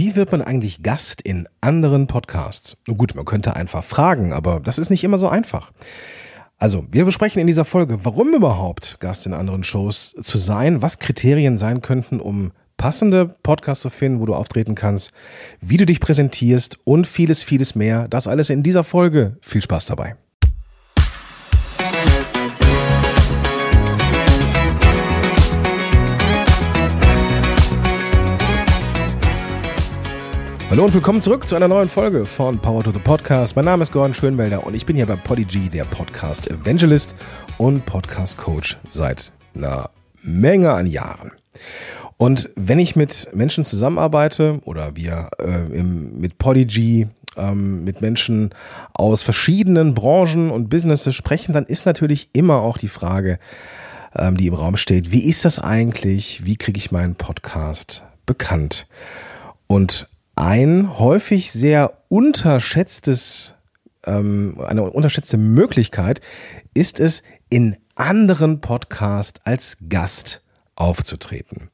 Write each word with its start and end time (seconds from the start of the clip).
Wie 0.00 0.14
wird 0.14 0.30
man 0.30 0.42
eigentlich 0.42 0.84
Gast 0.84 1.20
in 1.22 1.48
anderen 1.60 2.06
Podcasts? 2.06 2.76
Gut, 2.86 3.16
man 3.16 3.24
könnte 3.24 3.56
einfach 3.56 3.82
fragen, 3.82 4.32
aber 4.32 4.60
das 4.60 4.78
ist 4.78 4.90
nicht 4.90 5.02
immer 5.02 5.18
so 5.18 5.26
einfach. 5.26 5.72
Also, 6.56 6.86
wir 6.92 7.04
besprechen 7.04 7.40
in 7.40 7.48
dieser 7.48 7.64
Folge, 7.64 8.04
warum 8.04 8.32
überhaupt 8.32 9.00
Gast 9.00 9.26
in 9.26 9.32
anderen 9.32 9.64
Shows 9.64 10.14
zu 10.20 10.38
sein, 10.38 10.82
was 10.82 11.00
Kriterien 11.00 11.58
sein 11.58 11.82
könnten, 11.82 12.20
um 12.20 12.52
passende 12.76 13.26
Podcasts 13.42 13.82
zu 13.82 13.90
finden, 13.90 14.20
wo 14.20 14.26
du 14.26 14.36
auftreten 14.36 14.76
kannst, 14.76 15.10
wie 15.60 15.78
du 15.78 15.84
dich 15.84 15.98
präsentierst 15.98 16.78
und 16.84 17.08
vieles, 17.08 17.42
vieles 17.42 17.74
mehr. 17.74 18.06
Das 18.06 18.28
alles 18.28 18.50
in 18.50 18.62
dieser 18.62 18.84
Folge. 18.84 19.36
Viel 19.40 19.62
Spaß 19.62 19.86
dabei. 19.86 20.14
Hallo 30.70 30.84
und 30.84 30.92
willkommen 30.92 31.22
zurück 31.22 31.48
zu 31.48 31.56
einer 31.56 31.66
neuen 31.66 31.88
Folge 31.88 32.26
von 32.26 32.58
Power 32.58 32.84
to 32.84 32.90
the 32.90 32.98
Podcast. 32.98 33.56
Mein 33.56 33.64
Name 33.64 33.82
ist 33.82 33.90
Gordon 33.90 34.12
Schönwelder 34.12 34.66
und 34.66 34.74
ich 34.74 34.84
bin 34.84 34.96
hier 34.96 35.06
bei 35.06 35.16
Podigy, 35.16 35.70
der 35.70 35.84
Podcast 35.84 36.46
Evangelist 36.50 37.14
und 37.56 37.86
Podcast 37.86 38.36
Coach 38.36 38.76
seit 38.86 39.32
einer 39.54 39.88
Menge 40.20 40.72
an 40.72 40.86
Jahren. 40.86 41.32
Und 42.18 42.50
wenn 42.54 42.78
ich 42.78 42.96
mit 42.96 43.30
Menschen 43.32 43.64
zusammenarbeite 43.64 44.60
oder 44.66 44.94
wir 44.94 45.30
äh, 45.38 45.74
im, 45.74 46.18
mit 46.18 46.36
Podigy 46.36 47.08
ähm, 47.38 47.82
mit 47.82 48.02
Menschen 48.02 48.54
aus 48.92 49.22
verschiedenen 49.22 49.94
Branchen 49.94 50.50
und 50.50 50.68
Businesses 50.68 51.14
sprechen, 51.14 51.54
dann 51.54 51.64
ist 51.64 51.86
natürlich 51.86 52.28
immer 52.34 52.60
auch 52.60 52.76
die 52.76 52.88
Frage, 52.88 53.38
ähm, 54.14 54.36
die 54.36 54.48
im 54.48 54.54
Raum 54.54 54.76
steht, 54.76 55.12
wie 55.12 55.24
ist 55.24 55.46
das 55.46 55.58
eigentlich? 55.58 56.44
Wie 56.44 56.56
kriege 56.56 56.76
ich 56.76 56.92
meinen 56.92 57.14
Podcast 57.14 58.02
bekannt? 58.26 58.86
Und 59.66 60.10
ein 60.38 60.98
häufig 60.98 61.50
sehr 61.50 62.04
unterschätztes, 62.08 63.54
ähm, 64.06 64.60
eine 64.64 64.90
unterschätzte 64.90 65.36
Möglichkeit 65.36 66.20
ist 66.74 67.00
es, 67.00 67.24
in 67.50 67.76
anderen 67.96 68.60
Podcasts 68.60 69.40
als 69.44 69.78
Gast 69.88 70.42
aufzutreten. 70.76 71.70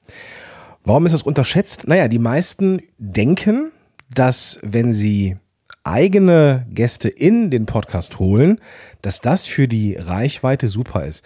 Warum 0.82 1.04
ist 1.04 1.12
das 1.12 1.22
unterschätzt? 1.22 1.86
Naja, 1.88 2.08
die 2.08 2.18
meisten 2.18 2.80
denken, 2.96 3.70
dass 4.14 4.58
wenn 4.62 4.94
sie 4.94 5.36
eigene 5.82 6.66
Gäste 6.70 7.08
in 7.10 7.50
den 7.50 7.66
Podcast 7.66 8.18
holen, 8.18 8.60
dass 9.02 9.20
das 9.20 9.46
für 9.46 9.68
die 9.68 9.96
Reichweite 9.96 10.68
super 10.68 11.04
ist. 11.04 11.22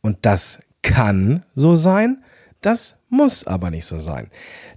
Und 0.00 0.18
das 0.22 0.58
kann 0.82 1.44
so 1.54 1.76
sein, 1.76 2.24
das 2.62 2.96
muss 3.10 3.46
aber 3.46 3.70
nicht 3.70 3.84
so 3.84 3.98
sein. 3.98 4.30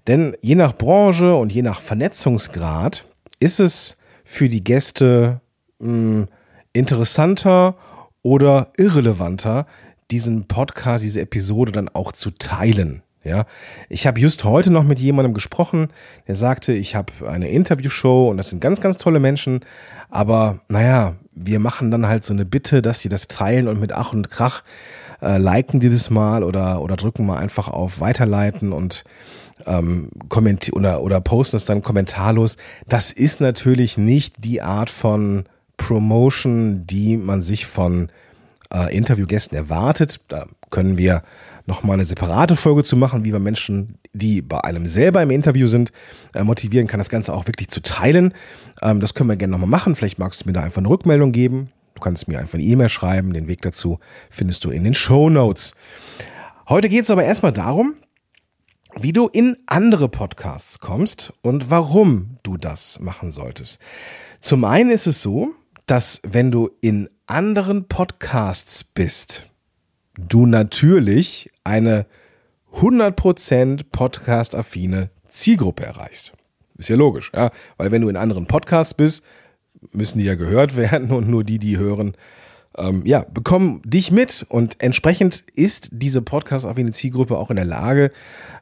Denn 0.07 0.35
je 0.41 0.55
nach 0.55 0.75
Branche 0.75 1.35
und 1.35 1.53
je 1.53 1.61
nach 1.61 1.79
Vernetzungsgrad 1.79 3.05
ist 3.39 3.59
es 3.59 3.97
für 4.23 4.49
die 4.49 4.63
Gäste 4.63 5.39
mh, 5.79 5.87
hm, 5.87 6.27
interessanter 6.73 7.75
oder 8.23 8.71
irrelevanter, 8.77 9.67
diesen 10.11 10.47
Podcast, 10.47 11.03
diese 11.03 11.21
Episode 11.21 11.71
dann 11.71 11.89
auch 11.89 12.11
zu 12.11 12.31
teilen. 12.31 13.03
Ja, 13.23 13.45
ich 13.87 14.05
habe 14.05 14.19
just 14.19 14.43
heute 14.43 14.69
noch 14.69 14.83
mit 14.83 14.99
jemandem 14.99 15.33
gesprochen, 15.33 15.87
der 16.27 16.35
sagte, 16.35 16.73
ich 16.73 16.93
habe 16.93 17.13
eine 17.25 17.47
Interviewshow 17.47 18.29
und 18.29 18.35
das 18.35 18.49
sind 18.49 18.59
ganz, 18.59 18.81
ganz 18.81 18.97
tolle 18.97 19.21
Menschen, 19.21 19.61
aber 20.09 20.59
naja, 20.67 21.15
wir 21.31 21.59
machen 21.59 21.89
dann 21.89 22.05
halt 22.05 22.25
so 22.25 22.33
eine 22.33 22.43
Bitte, 22.43 22.81
dass 22.81 22.99
sie 22.99 23.07
das 23.07 23.29
teilen 23.29 23.69
und 23.69 23.79
mit 23.79 23.93
Ach 23.93 24.11
und 24.11 24.29
Krach 24.29 24.63
äh, 25.23 25.37
liken 25.37 25.79
dieses 25.79 26.09
Mal 26.09 26.43
oder, 26.43 26.81
oder 26.81 26.95
drücken 26.95 27.25
mal 27.25 27.37
einfach 27.37 27.67
auf 27.69 27.99
Weiterleiten 27.99 28.73
und 28.73 29.03
ähm, 29.65 30.09
kommentieren 30.29 30.77
oder, 30.77 31.01
oder 31.01 31.21
posten 31.21 31.55
es 31.55 31.65
dann 31.65 31.81
kommentarlos. 31.81 32.57
Das 32.87 33.11
ist 33.11 33.41
natürlich 33.41 33.97
nicht 33.97 34.43
die 34.43 34.61
Art 34.61 34.89
von 34.89 35.45
Promotion, 35.77 36.85
die 36.85 37.17
man 37.17 37.41
sich 37.41 37.65
von 37.65 38.09
äh, 38.73 38.95
Interviewgästen 38.95 39.57
erwartet. 39.57 40.19
Da 40.27 40.47
können 40.69 40.97
wir 40.97 41.23
nochmal 41.65 41.95
eine 41.95 42.05
separate 42.05 42.55
Folge 42.55 42.83
zu 42.83 42.97
machen, 42.97 43.23
wie 43.23 43.31
wir 43.31 43.39
Menschen, 43.39 43.97
die 44.11 44.41
bei 44.41 44.61
einem 44.63 44.85
selber 44.85 45.21
im 45.21 45.31
Interview 45.31 45.67
sind, 45.67 45.91
äh, 46.33 46.43
motivieren 46.43 46.87
kann, 46.87 46.99
das 46.99 47.09
Ganze 47.09 47.33
auch 47.33 47.47
wirklich 47.47 47.69
zu 47.69 47.81
teilen. 47.81 48.33
Ähm, 48.81 48.99
das 48.99 49.13
können 49.13 49.29
wir 49.29 49.37
gerne 49.37 49.51
nochmal 49.51 49.69
machen. 49.69 49.95
Vielleicht 49.95 50.19
magst 50.19 50.43
du 50.43 50.49
mir 50.49 50.53
da 50.53 50.61
einfach 50.61 50.79
eine 50.79 50.89
Rückmeldung 50.89 51.31
geben. 51.31 51.69
Du 51.95 52.01
kannst 52.01 52.27
mir 52.27 52.39
einfach 52.39 52.55
eine 52.55 52.63
E-Mail 52.63 52.89
schreiben. 52.89 53.33
Den 53.33 53.47
Weg 53.47 53.61
dazu 53.61 53.99
findest 54.29 54.65
du 54.65 54.71
in 54.71 54.83
den 54.83 54.93
Show 54.93 55.29
Notes. 55.29 55.75
Heute 56.67 56.89
geht 56.89 57.03
es 57.03 57.11
aber 57.11 57.23
erstmal 57.23 57.53
darum, 57.53 57.95
wie 58.95 59.13
du 59.13 59.27
in 59.27 59.57
andere 59.65 60.09
Podcasts 60.09 60.79
kommst 60.79 61.33
und 61.41 61.69
warum 61.69 62.37
du 62.43 62.57
das 62.57 62.99
machen 62.99 63.31
solltest. 63.31 63.79
Zum 64.39 64.65
einen 64.65 64.91
ist 64.91 65.07
es 65.07 65.21
so, 65.21 65.49
dass 65.85 66.21
wenn 66.23 66.51
du 66.51 66.69
in 66.81 67.09
anderen 67.25 67.87
Podcasts 67.87 68.83
bist, 68.83 69.47
du 70.15 70.45
natürlich 70.45 71.51
eine 71.63 72.05
100% 72.75 73.85
podcast-affine 73.91 75.09
Zielgruppe 75.29 75.85
erreichst. 75.85 76.33
Ist 76.77 76.89
ja 76.89 76.95
logisch, 76.95 77.31
ja, 77.35 77.51
weil 77.77 77.91
wenn 77.91 78.01
du 78.01 78.09
in 78.09 78.17
anderen 78.17 78.47
Podcasts 78.47 78.93
bist, 78.93 79.23
müssen 79.91 80.19
die 80.19 80.25
ja 80.25 80.35
gehört 80.35 80.75
werden 80.77 81.11
und 81.11 81.29
nur 81.29 81.43
die, 81.43 81.59
die 81.59 81.77
hören, 81.77 82.15
ähm, 82.77 83.03
ja, 83.05 83.25
bekommen 83.31 83.81
dich 83.85 84.11
mit 84.11 84.45
und 84.49 84.81
entsprechend 84.81 85.43
ist 85.53 85.89
diese 85.91 86.21
Podcast-affine 86.21 86.91
Zielgruppe 86.91 87.37
auch 87.37 87.49
in 87.51 87.55
der 87.55 87.65
Lage, 87.65 88.11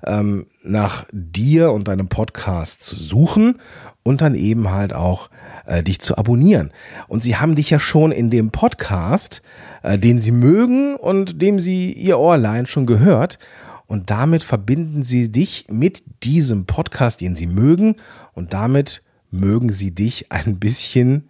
ähm, 0.05 0.47
nach 0.63 1.05
dir 1.13 1.71
und 1.71 1.87
deinem 1.87 2.09
Podcast 2.09 2.83
zu 2.83 2.95
suchen 2.95 3.59
und 4.03 4.21
dann 4.21 4.35
eben 4.35 4.69
halt 4.69 4.93
auch 4.93 5.29
äh, 5.65 5.81
dich 5.81 5.99
zu 5.99 6.17
abonnieren. 6.17 6.71
Und 7.07 7.23
sie 7.23 7.37
haben 7.37 7.55
dich 7.55 7.69
ja 7.69 7.79
schon 7.79 8.11
in 8.11 8.29
dem 8.29 8.51
Podcast, 8.51 9.41
äh, 9.83 9.97
den 9.97 10.19
sie 10.19 10.31
mögen 10.31 10.95
und 10.95 11.41
dem 11.41 11.59
sie 11.59 11.93
ihr 11.93 12.19
Ohrlein 12.19 12.65
schon 12.65 12.85
gehört. 12.85 13.39
Und 13.87 14.09
damit 14.09 14.43
verbinden 14.43 15.03
sie 15.03 15.31
dich 15.31 15.67
mit 15.69 16.03
diesem 16.23 16.65
Podcast, 16.65 17.21
den 17.21 17.35
sie 17.35 17.47
mögen. 17.47 17.95
Und 18.33 18.53
damit 18.53 19.03
mögen 19.31 19.71
sie 19.71 19.91
dich 19.91 20.31
ein 20.31 20.59
bisschen 20.59 21.29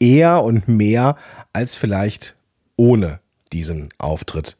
eher 0.00 0.42
und 0.42 0.66
mehr 0.68 1.16
als 1.52 1.76
vielleicht 1.76 2.36
ohne 2.76 3.20
diesen 3.52 3.88
Auftritt 3.98 4.56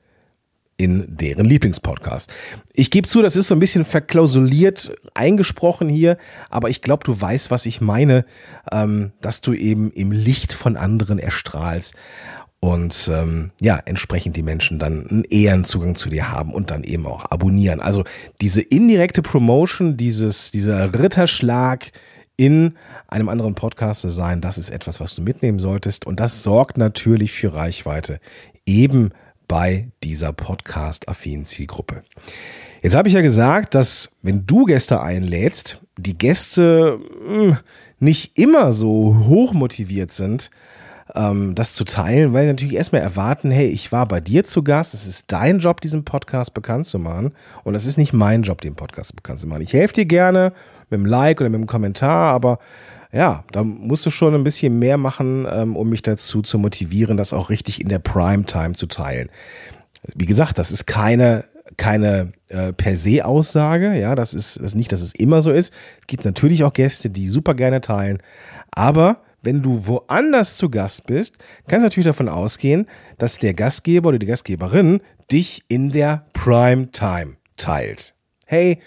in 0.76 1.04
deren 1.08 1.46
Lieblingspodcast. 1.46 2.32
Ich 2.72 2.90
gebe 2.90 3.06
zu, 3.06 3.22
das 3.22 3.36
ist 3.36 3.48
so 3.48 3.54
ein 3.54 3.60
bisschen 3.60 3.84
verklausuliert 3.84 4.92
eingesprochen 5.14 5.88
hier, 5.88 6.18
aber 6.50 6.68
ich 6.68 6.82
glaube, 6.82 7.04
du 7.04 7.18
weißt, 7.20 7.50
was 7.50 7.66
ich 7.66 7.80
meine, 7.80 8.24
ähm, 8.72 9.12
dass 9.20 9.40
du 9.40 9.52
eben 9.52 9.92
im 9.92 10.10
Licht 10.10 10.52
von 10.52 10.76
anderen 10.76 11.18
erstrahlst 11.18 11.94
und 12.58 13.10
ähm, 13.12 13.52
ja, 13.60 13.80
entsprechend 13.84 14.36
die 14.36 14.42
Menschen 14.42 14.78
dann 14.78 15.06
einen 15.06 15.24
Ehrenzugang 15.24 15.94
zu 15.96 16.08
dir 16.08 16.32
haben 16.32 16.52
und 16.52 16.70
dann 16.70 16.82
eben 16.82 17.06
auch 17.06 17.30
abonnieren. 17.30 17.80
Also 17.80 18.04
diese 18.40 18.62
indirekte 18.62 19.22
Promotion, 19.22 19.96
dieses, 19.96 20.50
dieser 20.50 20.98
Ritterschlag, 20.98 21.92
in 22.36 22.76
einem 23.08 23.28
anderen 23.28 23.54
Podcast 23.54 24.00
zu 24.00 24.08
sein, 24.08 24.40
das 24.40 24.58
ist 24.58 24.70
etwas, 24.70 25.00
was 25.00 25.14
du 25.14 25.22
mitnehmen 25.22 25.58
solltest. 25.58 26.06
Und 26.06 26.20
das 26.20 26.42
sorgt 26.42 26.78
natürlich 26.78 27.32
für 27.32 27.54
Reichweite, 27.54 28.20
eben 28.66 29.10
bei 29.46 29.88
dieser 30.02 30.32
podcast-affinen 30.32 31.44
Zielgruppe. 31.44 32.02
Jetzt 32.82 32.96
habe 32.96 33.08
ich 33.08 33.14
ja 33.14 33.22
gesagt, 33.22 33.74
dass 33.74 34.10
wenn 34.22 34.46
du 34.46 34.64
Gäste 34.64 35.00
einlädst, 35.00 35.80
die 35.96 36.18
Gäste 36.18 36.98
mh, 37.26 37.42
hm, 37.42 37.58
nicht 38.00 38.38
immer 38.38 38.72
so 38.72 39.24
hoch 39.26 39.52
motiviert 39.52 40.12
sind, 40.12 40.50
ähm, 41.14 41.54
das 41.54 41.74
zu 41.74 41.84
teilen, 41.84 42.32
weil 42.32 42.44
sie 42.44 42.52
natürlich 42.52 42.74
erstmal 42.74 43.02
erwarten, 43.02 43.50
hey, 43.50 43.66
ich 43.68 43.92
war 43.92 44.06
bei 44.06 44.20
dir 44.20 44.44
zu 44.44 44.62
Gast, 44.62 44.94
es 44.94 45.06
ist 45.06 45.32
dein 45.32 45.58
Job, 45.58 45.80
diesen 45.80 46.04
Podcast 46.04 46.54
bekannt 46.54 46.86
zu 46.86 46.98
machen 46.98 47.32
und 47.62 47.74
es 47.74 47.86
ist 47.86 47.98
nicht 47.98 48.12
mein 48.12 48.42
Job, 48.42 48.60
den 48.60 48.74
Podcast 48.74 49.14
bekannt 49.14 49.40
zu 49.40 49.46
machen. 49.46 49.62
Ich 49.62 49.72
helfe 49.72 49.94
dir 49.94 50.06
gerne 50.06 50.52
mit 50.94 51.00
einem 51.00 51.06
Like 51.06 51.40
oder 51.40 51.50
mit 51.50 51.58
einem 51.58 51.66
Kommentar, 51.66 52.32
aber 52.32 52.58
ja, 53.12 53.44
da 53.52 53.62
musst 53.62 54.04
du 54.06 54.10
schon 54.10 54.34
ein 54.34 54.42
bisschen 54.42 54.78
mehr 54.78 54.96
machen, 54.96 55.46
ähm, 55.48 55.76
um 55.76 55.88
mich 55.88 56.02
dazu 56.02 56.42
zu 56.42 56.58
motivieren, 56.58 57.16
das 57.16 57.32
auch 57.32 57.48
richtig 57.48 57.80
in 57.80 57.88
der 57.88 58.00
Primetime 58.00 58.74
zu 58.74 58.86
teilen. 58.86 59.28
Wie 60.14 60.26
gesagt, 60.26 60.58
das 60.58 60.70
ist 60.70 60.86
keine 60.86 61.44
keine 61.76 62.32
äh, 62.48 62.72
per 62.72 62.96
se 62.96 63.24
Aussage, 63.24 63.98
ja, 63.98 64.14
das 64.14 64.34
ist 64.34 64.56
das 64.56 64.66
ist 64.66 64.74
nicht, 64.74 64.92
dass 64.92 65.00
es 65.00 65.14
immer 65.14 65.42
so 65.42 65.50
ist. 65.50 65.72
Es 66.00 66.06
gibt 66.06 66.24
natürlich 66.24 66.62
auch 66.62 66.72
Gäste, 66.72 67.08
die 67.08 67.28
super 67.28 67.54
gerne 67.54 67.80
teilen, 67.80 68.18
aber 68.72 69.22
wenn 69.42 69.62
du 69.62 69.86
woanders 69.86 70.56
zu 70.56 70.70
Gast 70.70 71.06
bist, 71.06 71.36
kannst 71.68 71.82
du 71.82 71.86
natürlich 71.86 72.06
davon 72.06 72.28
ausgehen, 72.28 72.86
dass 73.18 73.38
der 73.38 73.54
Gastgeber 73.54 74.08
oder 74.08 74.18
die 74.18 74.26
Gastgeberin 74.26 75.00
dich 75.30 75.64
in 75.68 75.90
der 75.90 76.24
Primetime 76.32 77.36
teilt. 77.56 78.14
Hey, 78.46 78.80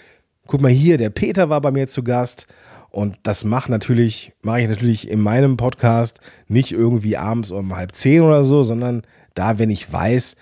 guck 0.48 0.62
mal 0.62 0.72
hier, 0.72 0.96
der 0.96 1.10
Peter 1.10 1.48
war 1.48 1.60
bei 1.60 1.70
mir 1.70 1.86
zu 1.86 2.02
Gast. 2.02 2.48
Und 2.90 3.18
das 3.22 3.44
macht 3.44 3.68
natürlich, 3.68 4.32
mache 4.42 4.62
ich 4.62 4.68
natürlich 4.68 5.08
in 5.08 5.20
meinem 5.20 5.56
Podcast 5.56 6.20
nicht 6.48 6.72
irgendwie 6.72 7.16
abends 7.16 7.50
um 7.52 7.76
halb 7.76 7.94
zehn 7.94 8.22
oder 8.22 8.42
so, 8.42 8.62
sondern 8.62 9.02
da, 9.34 9.58
wenn 9.58 9.70
ich 9.70 9.92
weiß, 9.92 10.36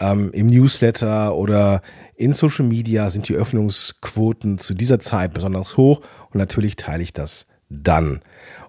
ähm, 0.00 0.30
im 0.32 0.48
Newsletter 0.48 1.36
oder 1.36 1.82
in 2.16 2.32
Social 2.32 2.64
Media 2.64 3.10
sind 3.10 3.28
die 3.28 3.34
Öffnungsquoten 3.34 4.58
zu 4.58 4.74
dieser 4.74 4.98
Zeit 4.98 5.34
besonders 5.34 5.76
hoch. 5.76 6.00
Und 6.30 6.38
natürlich 6.38 6.76
teile 6.76 7.02
ich 7.02 7.12
das 7.12 7.46
dann. 7.68 8.20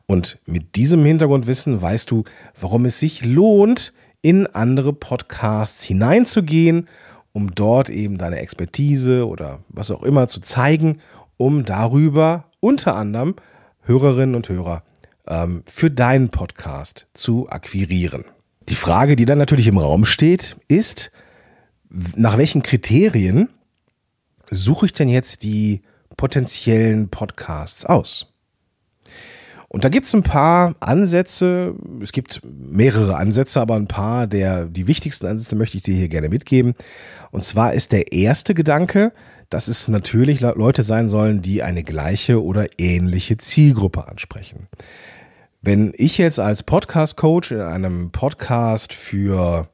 Und 0.07 0.39
mit 0.45 0.75
diesem 0.75 1.05
Hintergrundwissen 1.05 1.81
weißt 1.81 2.11
du, 2.11 2.25
warum 2.59 2.83
es 2.83 2.99
sich 2.99 3.23
lohnt, 3.23 3.93
in 4.21 4.45
andere 4.45 4.91
Podcasts 4.91 5.83
hineinzugehen, 5.85 6.87
um 7.33 7.53
dort 7.53 7.89
eben 7.89 8.17
deine 8.17 8.39
Expertise 8.39 9.27
oder 9.27 9.59
was 9.69 9.91
auch 9.91 10.03
immer 10.03 10.27
zu 10.27 10.41
zeigen, 10.41 11.01
um 11.37 11.65
darüber 11.65 12.45
unter 12.59 12.95
anderem 12.95 13.35
Hörerinnen 13.81 14.35
und 14.35 14.49
Hörer 14.49 14.83
ähm, 15.27 15.63
für 15.65 15.89
deinen 15.89 16.29
Podcast 16.29 17.07
zu 17.13 17.49
akquirieren. 17.49 18.25
Die 18.69 18.75
Frage, 18.75 19.15
die 19.15 19.25
dann 19.25 19.37
natürlich 19.37 19.67
im 19.67 19.77
Raum 19.77 20.05
steht, 20.05 20.55
ist, 20.67 21.11
nach 22.15 22.37
welchen 22.37 22.63
Kriterien 22.63 23.49
suche 24.49 24.85
ich 24.85 24.93
denn 24.93 25.09
jetzt 25.09 25.43
die 25.43 25.81
potenziellen 26.15 27.09
Podcasts 27.09 27.85
aus? 27.85 28.33
Und 29.73 29.85
da 29.85 29.89
gibt 29.89 30.05
es 30.05 30.13
ein 30.13 30.21
paar 30.21 30.75
Ansätze, 30.81 31.75
es 32.01 32.11
gibt 32.11 32.41
mehrere 32.43 33.15
Ansätze, 33.15 33.61
aber 33.61 33.75
ein 33.75 33.87
paar 33.87 34.27
der, 34.27 34.65
die 34.65 34.85
wichtigsten 34.85 35.27
Ansätze 35.27 35.55
möchte 35.55 35.77
ich 35.77 35.83
dir 35.83 35.95
hier 35.95 36.09
gerne 36.09 36.27
mitgeben. 36.27 36.75
Und 37.31 37.45
zwar 37.45 37.73
ist 37.73 37.93
der 37.93 38.11
erste 38.11 38.53
Gedanke, 38.53 39.13
dass 39.49 39.69
es 39.69 39.87
natürlich 39.87 40.41
Leute 40.41 40.83
sein 40.83 41.07
sollen, 41.07 41.41
die 41.41 41.63
eine 41.63 41.83
gleiche 41.83 42.43
oder 42.43 42.65
ähnliche 42.79 43.37
Zielgruppe 43.37 44.09
ansprechen. 44.09 44.67
Wenn 45.61 45.93
ich 45.95 46.17
jetzt 46.17 46.41
als 46.41 46.63
Podcast-Coach 46.63 47.53
in 47.53 47.61
einem 47.61 48.11
Podcast 48.11 48.91
für 48.91 49.69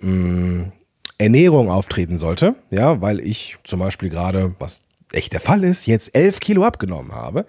mh, 0.00 0.10
mm, 0.10 0.72
Ernährung 1.16 1.70
auftreten 1.70 2.18
sollte, 2.18 2.56
ja, 2.70 3.00
weil 3.00 3.20
ich 3.20 3.56
zum 3.64 3.80
Beispiel 3.80 4.10
gerade, 4.10 4.54
was 4.58 4.82
echt 5.12 5.32
der 5.32 5.40
Fall 5.40 5.64
ist, 5.64 5.86
jetzt 5.86 6.14
elf 6.14 6.40
Kilo 6.40 6.64
abgenommen 6.64 7.12
habe, 7.12 7.46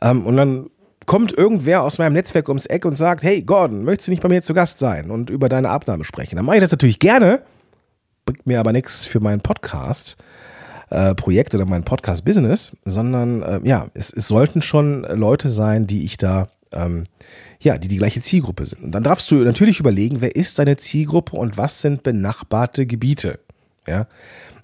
ähm, 0.00 0.24
und 0.24 0.36
dann 0.36 0.70
kommt 1.08 1.32
irgendwer 1.32 1.82
aus 1.82 1.98
meinem 1.98 2.12
Netzwerk 2.12 2.48
ums 2.48 2.66
Eck 2.66 2.84
und 2.84 2.96
sagt, 2.96 3.24
hey 3.24 3.42
Gordon, 3.42 3.82
möchtest 3.82 4.06
du 4.06 4.12
nicht 4.12 4.22
bei 4.22 4.28
mir 4.28 4.42
zu 4.42 4.54
Gast 4.54 4.78
sein 4.78 5.10
und 5.10 5.30
über 5.30 5.48
deine 5.48 5.70
Abnahme 5.70 6.04
sprechen? 6.04 6.36
Dann 6.36 6.44
mache 6.44 6.56
ich 6.56 6.62
das 6.62 6.70
natürlich 6.70 7.00
gerne, 7.00 7.42
bringt 8.26 8.46
mir 8.46 8.60
aber 8.60 8.72
nichts 8.72 9.06
für 9.06 9.18
meinen 9.18 9.40
Podcast. 9.40 10.16
Äh, 10.90 11.14
Projekt 11.14 11.54
oder 11.54 11.66
mein 11.66 11.84
Podcast-Business, 11.84 12.74
sondern 12.84 13.42
äh, 13.42 13.60
ja, 13.62 13.88
es, 13.92 14.10
es 14.10 14.26
sollten 14.26 14.62
schon 14.62 15.02
Leute 15.02 15.48
sein, 15.48 15.86
die 15.86 16.04
ich 16.04 16.16
da 16.16 16.48
ähm, 16.72 17.04
ja, 17.60 17.78
die 17.78 17.88
die 17.88 17.98
gleiche 17.98 18.20
Zielgruppe 18.20 18.64
sind. 18.64 18.82
Und 18.84 18.92
dann 18.92 19.02
darfst 19.02 19.30
du 19.30 19.36
natürlich 19.36 19.80
überlegen, 19.80 20.20
wer 20.20 20.36
ist 20.36 20.58
deine 20.58 20.76
Zielgruppe 20.76 21.36
und 21.36 21.56
was 21.56 21.82
sind 21.82 22.02
benachbarte 22.02 22.86
Gebiete. 22.86 23.40
Ja, 23.88 24.06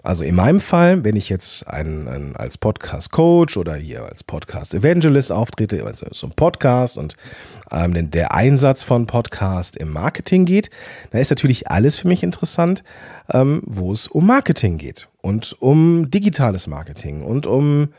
also 0.03 0.23
in 0.23 0.35
meinem 0.35 0.59
Fall, 0.59 1.03
wenn 1.03 1.15
ich 1.15 1.29
jetzt 1.29 1.67
ein, 1.67 2.07
ein 2.07 2.35
als 2.35 2.59
Podcast-Coach 2.59 3.57
oder 3.57 3.73
hier 3.73 4.03
als 4.03 4.23
Podcast-Evangelist 4.23 5.31
auftrete, 5.31 5.83
also 5.83 6.05
so 6.11 6.27
ein 6.27 6.33
Podcast 6.35 6.99
und 6.99 7.17
ähm, 7.71 8.11
der 8.11 8.35
Einsatz 8.35 8.83
von 8.83 9.07
Podcast 9.07 9.75
im 9.75 9.91
Marketing 9.91 10.45
geht, 10.45 10.69
dann 11.09 11.21
ist 11.21 11.31
natürlich 11.31 11.71
alles 11.71 11.97
für 11.97 12.07
mich 12.07 12.21
interessant, 12.21 12.83
ähm, 13.33 13.63
wo 13.65 13.91
es 13.91 14.07
um 14.07 14.27
Marketing 14.27 14.77
geht 14.77 15.07
und 15.21 15.59
um 15.59 16.11
digitales 16.11 16.67
Marketing 16.67 17.23
und 17.23 17.47
um 17.47 17.89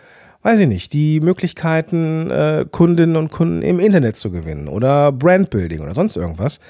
weiß 0.43 0.61
ich 0.61 0.69
nicht, 0.69 0.93
die 0.93 1.19
Möglichkeiten, 1.19 2.31
äh, 2.31 2.67
Kundinnen 2.71 3.17
und 3.17 3.33
Kunden 3.33 3.63
im 3.63 3.81
Internet 3.81 4.17
zu 4.17 4.31
gewinnen 4.31 4.69
oder 4.69 5.11
Brandbuilding 5.11 5.81
oder 5.81 5.93
sonst 5.93 6.17
irgendwas. 6.17 6.61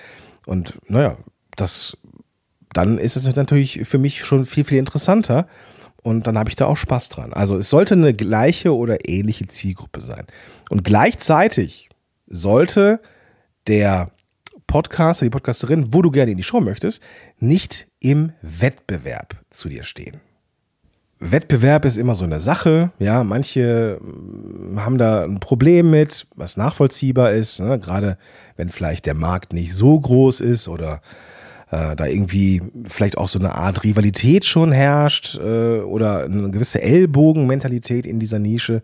Und 0.46 0.78
naja, 0.88 1.18
das, 1.56 1.98
dann 2.76 2.98
ist 2.98 3.16
es 3.16 3.34
natürlich 3.34 3.80
für 3.84 3.98
mich 3.98 4.24
schon 4.24 4.44
viel, 4.44 4.64
viel 4.64 4.78
interessanter. 4.78 5.46
Und 6.02 6.26
dann 6.26 6.38
habe 6.38 6.50
ich 6.50 6.56
da 6.56 6.66
auch 6.66 6.76
Spaß 6.76 7.08
dran. 7.08 7.32
Also 7.32 7.56
es 7.56 7.70
sollte 7.70 7.94
eine 7.94 8.14
gleiche 8.14 8.76
oder 8.76 9.08
ähnliche 9.08 9.48
Zielgruppe 9.48 10.00
sein. 10.00 10.26
Und 10.70 10.84
gleichzeitig 10.84 11.88
sollte 12.28 13.00
der 13.66 14.10
Podcaster, 14.66 15.24
die 15.24 15.30
Podcasterin, 15.30 15.92
wo 15.94 16.02
du 16.02 16.10
gerne 16.10 16.32
in 16.32 16.36
die 16.36 16.42
Show 16.42 16.60
möchtest, 16.60 17.02
nicht 17.38 17.88
im 17.98 18.32
Wettbewerb 18.42 19.36
zu 19.50 19.68
dir 19.68 19.84
stehen. 19.84 20.20
Wettbewerb 21.18 21.86
ist 21.86 21.96
immer 21.96 22.14
so 22.14 22.24
eine 22.24 22.40
Sache. 22.40 22.90
Ja, 22.98 23.24
manche 23.24 23.98
mm, 24.00 24.78
haben 24.80 24.98
da 24.98 25.24
ein 25.24 25.40
Problem 25.40 25.90
mit, 25.90 26.26
was 26.36 26.56
nachvollziehbar 26.56 27.32
ist. 27.32 27.60
Ne? 27.60 27.78
Gerade 27.78 28.18
wenn 28.56 28.68
vielleicht 28.68 29.06
der 29.06 29.14
Markt 29.14 29.52
nicht 29.52 29.74
so 29.74 29.98
groß 29.98 30.40
ist 30.40 30.68
oder 30.68 31.00
äh, 31.70 31.96
da 31.96 32.06
irgendwie 32.06 32.62
vielleicht 32.86 33.18
auch 33.18 33.28
so 33.28 33.38
eine 33.38 33.54
Art 33.54 33.82
Rivalität 33.82 34.44
schon 34.44 34.72
herrscht 34.72 35.36
äh, 35.36 35.80
oder 35.80 36.24
eine 36.24 36.50
gewisse 36.50 36.80
Ellbogenmentalität 36.80 38.06
in 38.06 38.20
dieser 38.20 38.38
Nische. 38.38 38.82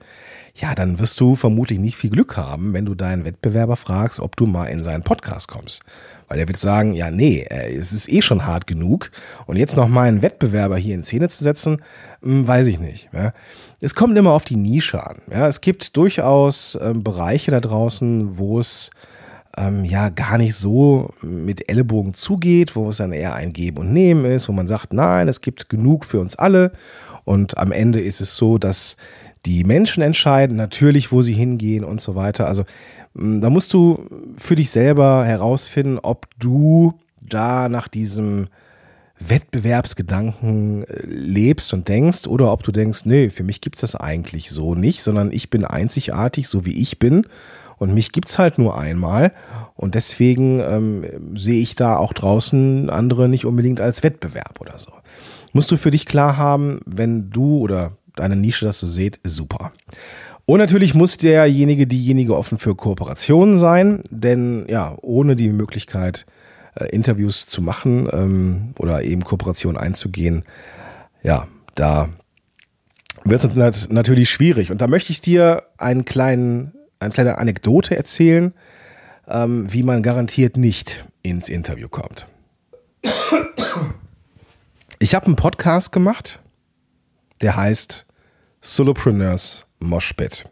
Ja, 0.54 0.74
dann 0.74 0.98
wirst 0.98 1.18
du 1.20 1.34
vermutlich 1.34 1.78
nicht 1.78 1.96
viel 1.96 2.10
Glück 2.10 2.36
haben, 2.36 2.72
wenn 2.72 2.84
du 2.84 2.94
deinen 2.94 3.24
Wettbewerber 3.24 3.76
fragst, 3.76 4.20
ob 4.20 4.36
du 4.36 4.46
mal 4.46 4.66
in 4.66 4.82
seinen 4.82 5.02
Podcast 5.02 5.48
kommst. 5.48 5.82
Weil 6.28 6.40
er 6.40 6.48
wird 6.48 6.58
sagen, 6.58 6.94
ja, 6.94 7.10
nee, 7.10 7.46
äh, 7.48 7.72
es 7.74 7.92
ist 7.92 8.08
eh 8.08 8.20
schon 8.20 8.46
hart 8.46 8.66
genug. 8.66 9.10
Und 9.46 9.56
jetzt 9.56 9.76
noch 9.76 9.88
mal 9.88 10.08
einen 10.08 10.22
Wettbewerber 10.22 10.76
hier 10.76 10.94
in 10.94 11.04
Szene 11.04 11.28
zu 11.28 11.44
setzen, 11.44 11.82
hm, 12.22 12.46
weiß 12.46 12.66
ich 12.66 12.80
nicht. 12.80 13.08
Ja. 13.12 13.32
Es 13.80 13.94
kommt 13.94 14.16
immer 14.18 14.32
auf 14.32 14.44
die 14.44 14.56
Nische 14.56 15.06
an. 15.06 15.22
Ja. 15.30 15.46
Es 15.46 15.60
gibt 15.60 15.96
durchaus 15.96 16.78
ähm, 16.82 17.04
Bereiche 17.04 17.52
da 17.52 17.60
draußen, 17.60 18.38
wo 18.38 18.58
es 18.58 18.90
ähm, 19.56 19.84
ja 19.84 20.08
gar 20.08 20.38
nicht 20.38 20.54
so 20.54 21.10
mit 21.20 21.68
Ellenbogen 21.68 22.14
zugeht, 22.14 22.74
wo 22.76 22.88
es 22.88 22.98
dann 22.98 23.12
eher 23.12 23.34
ein 23.34 23.52
Geben 23.52 23.78
und 23.78 23.92
Nehmen 23.92 24.24
ist, 24.24 24.48
wo 24.48 24.52
man 24.52 24.66
sagt, 24.66 24.92
nein, 24.92 25.28
es 25.28 25.40
gibt 25.40 25.68
genug 25.68 26.04
für 26.04 26.20
uns 26.20 26.36
alle. 26.36 26.72
Und 27.24 27.58
am 27.58 27.72
Ende 27.72 28.00
ist 28.00 28.20
es 28.20 28.36
so, 28.36 28.58
dass 28.58 28.96
die 29.44 29.64
Menschen 29.64 30.02
entscheiden 30.02 30.56
natürlich, 30.56 31.12
wo 31.12 31.22
sie 31.22 31.34
hingehen 31.34 31.84
und 31.84 32.00
so 32.00 32.14
weiter. 32.14 32.46
Also 32.46 32.64
hm, 33.14 33.40
da 33.40 33.50
musst 33.50 33.72
du 33.72 34.06
für 34.36 34.56
dich 34.56 34.70
selber 34.70 35.24
herausfinden, 35.24 35.98
ob 36.02 36.26
du 36.38 36.94
da 37.20 37.68
nach 37.68 37.88
diesem 37.88 38.46
Wettbewerbsgedanken 39.18 40.84
äh, 40.84 41.06
lebst 41.06 41.72
und 41.74 41.88
denkst 41.88 42.26
oder 42.26 42.52
ob 42.52 42.62
du 42.62 42.72
denkst, 42.72 43.04
nee, 43.04 43.30
für 43.30 43.44
mich 43.44 43.60
gibt 43.60 43.76
es 43.76 43.82
das 43.82 43.96
eigentlich 43.96 44.50
so 44.50 44.74
nicht, 44.74 45.02
sondern 45.02 45.32
ich 45.32 45.50
bin 45.50 45.64
einzigartig, 45.64 46.48
so 46.48 46.66
wie 46.66 46.80
ich 46.80 46.98
bin 46.98 47.22
und 47.82 47.92
mich 47.92 48.12
gibt 48.12 48.28
es 48.28 48.38
halt 48.38 48.58
nur 48.58 48.78
einmal 48.78 49.32
und 49.74 49.94
deswegen 49.94 50.60
ähm, 50.60 51.04
sehe 51.34 51.60
ich 51.60 51.74
da 51.74 51.96
auch 51.96 52.12
draußen 52.12 52.88
andere 52.88 53.28
nicht 53.28 53.44
unbedingt 53.44 53.80
als 53.80 54.02
Wettbewerb 54.02 54.60
oder 54.60 54.78
so. 54.78 54.92
Musst 55.52 55.70
du 55.70 55.76
für 55.76 55.90
dich 55.90 56.06
klar 56.06 56.36
haben, 56.36 56.80
wenn 56.86 57.30
du 57.30 57.58
oder 57.58 57.92
deine 58.16 58.36
Nische 58.36 58.64
das 58.64 58.78
so 58.78 58.86
seht, 58.86 59.18
ist 59.18 59.36
super. 59.36 59.72
Und 60.46 60.58
natürlich 60.58 60.94
muss 60.94 61.18
derjenige, 61.18 61.86
diejenige 61.86 62.36
offen 62.36 62.58
für 62.58 62.74
Kooperationen 62.74 63.58
sein, 63.58 64.02
denn 64.10 64.66
ja, 64.68 64.96
ohne 65.02 65.36
die 65.36 65.48
Möglichkeit, 65.50 66.26
äh, 66.74 66.86
Interviews 66.86 67.46
zu 67.46 67.62
machen 67.62 68.08
ähm, 68.12 68.74
oder 68.78 69.02
eben 69.02 69.24
Kooperationen 69.24 69.80
einzugehen, 69.80 70.44
ja, 71.22 71.46
da 71.74 72.10
wird 73.24 73.44
es 73.44 73.88
natürlich 73.88 74.30
schwierig. 74.30 74.70
Und 74.70 74.82
da 74.82 74.88
möchte 74.88 75.12
ich 75.12 75.20
dir 75.20 75.64
einen 75.78 76.04
kleinen, 76.04 76.72
eine 77.02 77.12
kleine 77.12 77.38
Anekdote 77.38 77.96
erzählen, 77.96 78.52
ähm, 79.28 79.72
wie 79.72 79.82
man 79.82 80.02
garantiert 80.02 80.56
nicht 80.56 81.04
ins 81.22 81.48
Interview 81.48 81.88
kommt. 81.88 82.26
Ich 84.98 85.14
habe 85.14 85.26
einen 85.26 85.36
Podcast 85.36 85.92
gemacht, 85.92 86.40
der 87.40 87.56
heißt 87.56 88.06
Solopreneurs 88.60 89.66
Moshpit. 89.80 90.44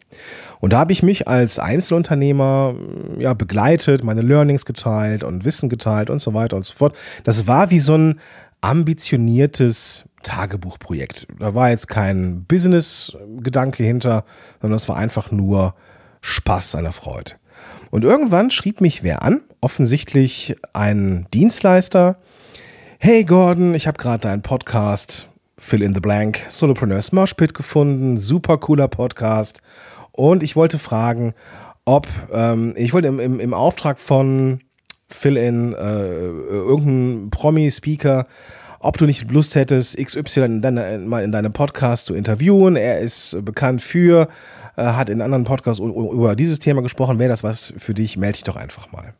Und 0.59 0.73
da 0.73 0.81
habe 0.81 0.93
ich 0.93 1.03
mich 1.03 1.29
als 1.29 1.59
Einzelunternehmer 1.59 2.75
ja, 3.19 3.33
begleitet, 3.35 4.05
meine 4.05 4.23
Learnings 4.23 4.65
geteilt 4.65 5.25
und 5.25 5.45
Wissen 5.45 5.69
geteilt 5.69 6.11
und 6.11 6.21
so 6.21 6.35
weiter 6.35 6.57
und 6.57 6.67
so 6.67 6.75
fort. 6.75 6.97
Das 7.25 7.47
war 7.47 7.71
wie 7.71 7.79
so 7.79 7.97
ein 7.97 8.21
ambitioniertes 8.61 10.05
Tagebuchprojekt. 10.23 11.29
Da 11.39 11.55
war 11.55 11.71
jetzt 11.71 11.89
kein 11.89 12.45
Business-Gedanke 12.45 13.85
hinter, 13.85 14.25
sondern 14.61 14.77
es 14.77 14.89
war 14.89 14.97
einfach 14.97 15.31
nur 15.31 15.75
Spaß 16.21 16.73
der 16.73 16.93
Freude. 16.93 17.33
Und 17.91 18.05
irgendwann 18.05 18.51
schrieb 18.51 18.81
mich 18.81 19.03
wer 19.03 19.23
an, 19.23 19.43
offensichtlich 19.61 20.57
ein 20.73 21.27
Dienstleister. 21.35 22.17
Hey 22.99 23.25
Gordon, 23.25 23.75
ich 23.75 23.87
habe 23.87 23.99
gerade 23.99 24.23
deinen 24.23 24.43
Podcast 24.43 25.29
Fill 25.59 25.83
in 25.83 25.95
the 25.95 26.01
Blank, 26.01 26.41
Solopreneurs 26.49 27.13
Moshpit 27.13 27.55
gefunden, 27.55 28.17
super 28.19 28.59
cooler 28.59 28.89
Podcast. 28.89 29.61
Und 30.13 30.43
ich 30.43 30.57
wollte 30.57 30.79
fragen, 30.79 31.35
ob, 31.85 32.07
ähm, 32.33 32.75
ich 32.77 32.95
wollte 32.95 33.09
im, 33.09 33.21
im, 33.21 33.41
im 33.41 33.55
Auftrag 33.55 33.99
von 33.99 34.61
Fill 35.09 35.37
in 35.37 35.75
äh, 35.75 36.07
irgendein 36.07 37.31
Promi-Speaker, 37.31 38.27
ob 38.79 38.97
du 38.97 39.07
nicht 39.07 39.31
Lust 39.31 39.55
hättest, 39.55 39.99
XY 39.99 40.41
in 40.41 40.63
deine, 40.63 40.99
mal 40.99 41.23
in 41.23 41.33
deinem 41.33 41.53
Podcast 41.53 42.07
zu 42.07 42.15
interviewen. 42.15 42.77
Er 42.77 43.01
ist 43.01 43.37
bekannt 43.45 43.83
für, 43.83 44.29
äh, 44.81 44.93
hat 44.93 45.11
in 45.11 45.21
anderen 45.21 45.45
Podcasts 45.45 45.81
über 45.81 46.35
dieses 46.35 46.59
Thema 46.59 46.83
gesprochen. 46.83 47.19
Wäre 47.19 47.31
das 47.31 47.45
was 47.45 47.75
für 47.77 47.95
dich, 47.95 48.17
melde 48.17 48.39
dich 48.39 48.45
doch 48.45 48.57
einfach 48.57 48.91
mal. 48.93 49.15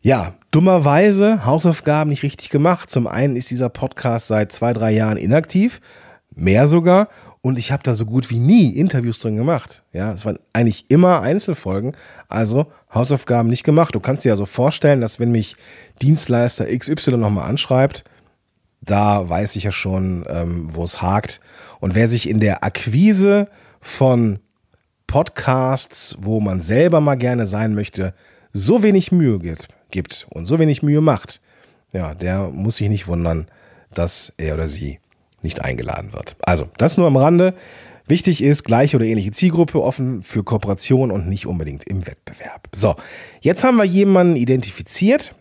Ja, 0.00 0.34
dummerweise 0.50 1.44
Hausaufgaben 1.44 2.10
nicht 2.10 2.22
richtig 2.22 2.48
gemacht. 2.48 2.90
Zum 2.90 3.06
einen 3.06 3.36
ist 3.36 3.50
dieser 3.50 3.68
Podcast 3.68 4.28
seit 4.28 4.52
zwei, 4.52 4.72
drei 4.72 4.92
Jahren 4.92 5.16
inaktiv, 5.16 5.80
mehr 6.34 6.68
sogar. 6.68 7.08
Und 7.42 7.58
ich 7.58 7.70
habe 7.70 7.82
da 7.82 7.94
so 7.94 8.06
gut 8.06 8.30
wie 8.30 8.38
nie 8.38 8.70
Interviews 8.70 9.20
drin 9.20 9.36
gemacht. 9.36 9.82
Ja, 9.92 10.12
es 10.12 10.24
waren 10.24 10.38
eigentlich 10.52 10.86
immer 10.90 11.20
Einzelfolgen, 11.20 11.96
also 12.28 12.66
Hausaufgaben 12.92 13.48
nicht 13.48 13.62
gemacht. 13.62 13.94
Du 13.94 14.00
kannst 14.00 14.24
dir 14.24 14.32
also 14.32 14.46
vorstellen, 14.46 15.00
dass 15.00 15.20
wenn 15.20 15.30
mich 15.30 15.56
Dienstleister 16.02 16.66
XY 16.66 17.18
nochmal 17.18 17.48
anschreibt, 17.48 18.04
da 18.80 19.28
weiß 19.28 19.56
ich 19.56 19.64
ja 19.64 19.72
schon, 19.72 20.24
ähm, 20.28 20.68
wo 20.72 20.82
es 20.82 21.02
hakt. 21.02 21.40
Und 21.78 21.94
wer 21.94 22.08
sich 22.08 22.28
in 22.28 22.40
der 22.40 22.64
Akquise 22.64 23.48
von 23.80 24.40
Podcasts, 25.06 26.16
wo 26.20 26.40
man 26.40 26.60
selber 26.60 27.00
mal 27.00 27.16
gerne 27.16 27.46
sein 27.46 27.74
möchte, 27.74 28.14
so 28.52 28.82
wenig 28.82 29.12
Mühe 29.12 29.38
gibt, 29.90 30.26
und 30.30 30.46
so 30.46 30.58
wenig 30.58 30.82
Mühe 30.82 31.00
macht, 31.00 31.40
ja, 31.92 32.14
der 32.14 32.48
muss 32.48 32.76
sich 32.76 32.88
nicht 32.88 33.06
wundern, 33.06 33.46
dass 33.92 34.32
er 34.36 34.54
oder 34.54 34.68
sie 34.68 34.98
nicht 35.42 35.62
eingeladen 35.62 36.12
wird. 36.12 36.36
Also, 36.42 36.68
das 36.78 36.98
nur 36.98 37.06
am 37.06 37.16
Rande. 37.16 37.54
Wichtig 38.08 38.42
ist, 38.42 38.64
gleiche 38.64 38.96
oder 38.96 39.06
ähnliche 39.06 39.32
Zielgruppe, 39.32 39.82
offen 39.82 40.22
für 40.22 40.44
Kooperation 40.44 41.10
und 41.10 41.28
nicht 41.28 41.46
unbedingt 41.46 41.84
im 41.84 42.06
Wettbewerb. 42.06 42.68
So, 42.72 42.94
jetzt 43.40 43.64
haben 43.64 43.76
wir 43.76 43.84
jemanden 43.84 44.36
identifiziert. 44.36 45.34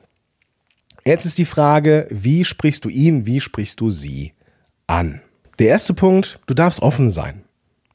Jetzt 1.06 1.26
ist 1.26 1.38
die 1.38 1.46
Frage, 1.46 2.08
wie 2.10 2.44
sprichst 2.44 2.84
du 2.84 2.90
ihn, 2.90 3.28
wie 3.28 3.40
sprichst 3.40 3.80
du 3.80 3.92
sie 3.92 4.34
an? 4.88 5.22
Der 5.60 5.68
erste 5.68 5.94
Punkt, 5.94 6.40
du 6.48 6.56
darfst 6.56 6.82
offen 6.82 7.12
sein. 7.12 7.44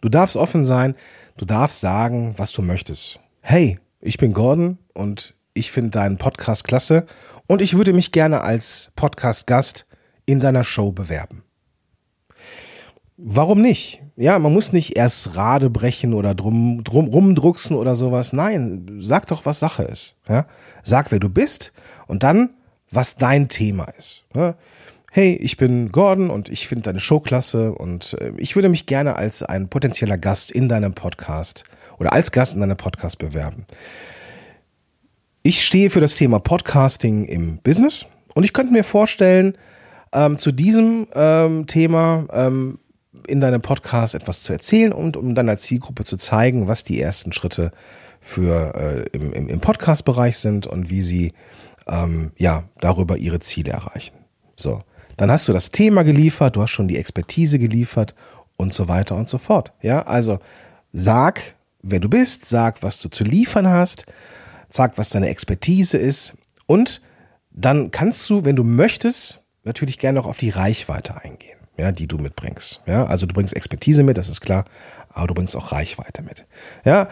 Du 0.01 0.09
darfst 0.09 0.37
offen 0.37 0.65
sein, 0.65 0.95
du 1.41 1.47
darfst 1.47 1.81
sagen, 1.81 2.35
was 2.37 2.53
du 2.53 2.61
möchtest. 2.61 3.19
Hey, 3.41 3.79
ich 4.01 4.19
bin 4.19 4.35
Gordon 4.35 4.77
und 4.93 5.35
ich 5.55 5.71
finde 5.71 5.91
deinen 5.91 6.19
Podcast 6.19 6.65
klasse 6.65 7.07
und 7.47 7.63
ich 7.63 7.77
würde 7.79 7.95
mich 7.95 8.13
gerne 8.13 8.43
als 8.43 8.93
Podcast-Gast 8.95 9.87
in 10.27 10.41
deiner 10.41 10.65
Show 10.65 10.93
bewerben. 10.93 11.43
Warum 13.17 13.63
nicht? 13.63 14.03
Ja, 14.17 14.39
man 14.39 14.53
muss 14.53 14.75
nicht 14.75 14.97
erst 14.97 15.35
Rade 15.35 15.71
brechen 15.71 16.13
oder 16.13 16.35
drum, 16.35 16.85
drum 16.85 17.09
rumdrucksen 17.09 17.75
oder 17.75 17.95
sowas. 17.95 18.35
Nein, 18.35 18.99
sag 19.01 19.27
doch, 19.27 19.47
was 19.47 19.61
Sache 19.61 19.85
ist. 19.85 20.17
Ja? 20.29 20.47
Sag, 20.83 21.11
wer 21.11 21.21
du 21.21 21.31
bist 21.31 21.73
und 22.07 22.23
dann, 22.23 22.51
was 22.91 23.17
dein 23.17 23.49
Thema 23.49 23.85
ist. 23.97 24.27
Ja? 24.35 24.57
Hey, 25.13 25.33
ich 25.33 25.57
bin 25.57 25.91
Gordon 25.91 26.31
und 26.31 26.51
ich 26.51 26.69
finde 26.69 26.85
deine 26.85 27.01
Show 27.01 27.19
klasse 27.19 27.75
und 27.75 28.17
äh, 28.21 28.31
ich 28.37 28.55
würde 28.55 28.69
mich 28.69 28.87
gerne 28.87 29.17
als 29.17 29.43
ein 29.43 29.67
potenzieller 29.67 30.17
Gast 30.17 30.53
in 30.53 30.69
deinem 30.69 30.95
Podcast 30.95 31.65
oder 31.99 32.13
als 32.13 32.31
Gast 32.31 32.55
in 32.55 32.61
deinem 32.61 32.77
Podcast 32.77 33.19
bewerben. 33.19 33.67
Ich 35.43 35.65
stehe 35.67 35.91
für 35.91 35.99
das 35.99 36.15
Thema 36.15 36.39
Podcasting 36.39 37.25
im 37.25 37.59
Business 37.59 38.07
und 38.37 38.45
ich 38.45 38.53
könnte 38.53 38.73
mir 38.73 38.85
vorstellen, 38.85 39.59
ähm, 40.13 40.39
zu 40.39 40.53
diesem 40.53 41.09
ähm, 41.13 41.67
Thema 41.67 42.29
ähm, 42.33 42.79
in 43.27 43.41
deinem 43.41 43.63
Podcast 43.63 44.15
etwas 44.15 44.45
zu 44.45 44.53
erzählen 44.53 44.93
und 44.93 45.17
um 45.17 45.35
deiner 45.35 45.57
Zielgruppe 45.57 46.05
zu 46.05 46.19
zeigen, 46.19 46.69
was 46.69 46.85
die 46.85 47.01
ersten 47.01 47.33
Schritte 47.33 47.73
für 48.21 48.77
äh, 48.77 49.17
im, 49.17 49.33
im, 49.33 49.49
im 49.49 49.59
Podcast-Bereich 49.59 50.39
sind 50.39 50.69
und 50.69 50.89
wie 50.89 51.03
sie 51.03 51.33
ähm, 51.89 52.31
ja 52.37 52.63
darüber 52.79 53.17
ihre 53.17 53.41
Ziele 53.41 53.73
erreichen. 53.73 54.15
So, 54.55 54.85
dann 55.21 55.31
hast 55.31 55.49
du 55.49 55.53
das 55.53 55.71
Thema 55.71 56.03
geliefert, 56.03 56.57
du 56.57 56.63
hast 56.63 56.71
schon 56.71 56.89
die 56.89 56.97
Expertise 56.97 57.59
geliefert 57.59 58.15
und 58.57 58.73
so 58.73 58.89
weiter 58.89 59.17
und 59.17 59.29
so 59.29 59.39
fort. 59.39 59.73
Ja, 59.83 60.03
also 60.03 60.39
sag, 60.93 61.57
wer 61.83 62.01
du 62.01 62.09
bist, 62.09 62.47
sag, 62.47 62.83
was 62.83 63.01
du 63.01 63.09
zu 63.09 63.25
liefern 63.25 63.69
hast, 63.69 64.07
sag, 64.69 64.99
was 64.99 65.11
deine 65.11 65.29
Expertise 65.29 65.99
ist 65.99 66.35
und 66.67 67.03
dann 67.51 67.91
kannst 67.91 68.29
du, 68.31 68.45
wenn 68.45 68.57
du 68.57 68.65
möchtest, 68.65 69.43
natürlich 69.65 69.99
gerne 69.99 70.21
auch 70.21 70.27
auf 70.27 70.39
die 70.39 70.51
Reichweite 70.51 71.23
eingehen 71.23 71.61
ja, 71.81 71.93
die 71.93 72.07
du 72.07 72.19
mitbringst. 72.19 72.83
Ja, 72.87 73.07
also 73.07 73.27
du 73.27 73.35
bringst 73.35 73.57
Expertise 73.57 74.03
mit, 74.03 74.19
das 74.19 74.29
ist 74.29 74.41
klar, 74.41 74.65
aber 75.09 75.29
du 75.29 75.35
bringst 75.35 75.57
auch 75.57 75.73
Reichweite 75.73 76.23
mit. 76.23 76.45
Ja, 76.85 77.09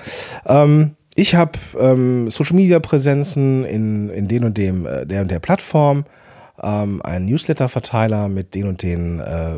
ähm, 0.46 0.94
ich 1.14 1.34
habe 1.34 1.58
ähm, 1.80 2.30
Social 2.30 2.54
Media 2.54 2.78
Präsenzen 2.78 3.64
in, 3.64 4.10
in 4.10 4.28
den 4.28 4.44
und 4.44 4.56
dem, 4.56 4.86
äh, 4.86 5.06
der 5.06 5.22
und 5.22 5.30
der 5.30 5.40
Plattform, 5.40 6.04
ähm, 6.62 7.02
einen 7.02 7.26
Newsletter-Verteiler 7.26 8.28
mit 8.28 8.54
den 8.54 8.66
und 8.66 8.82
den 8.82 9.20
äh, 9.20 9.56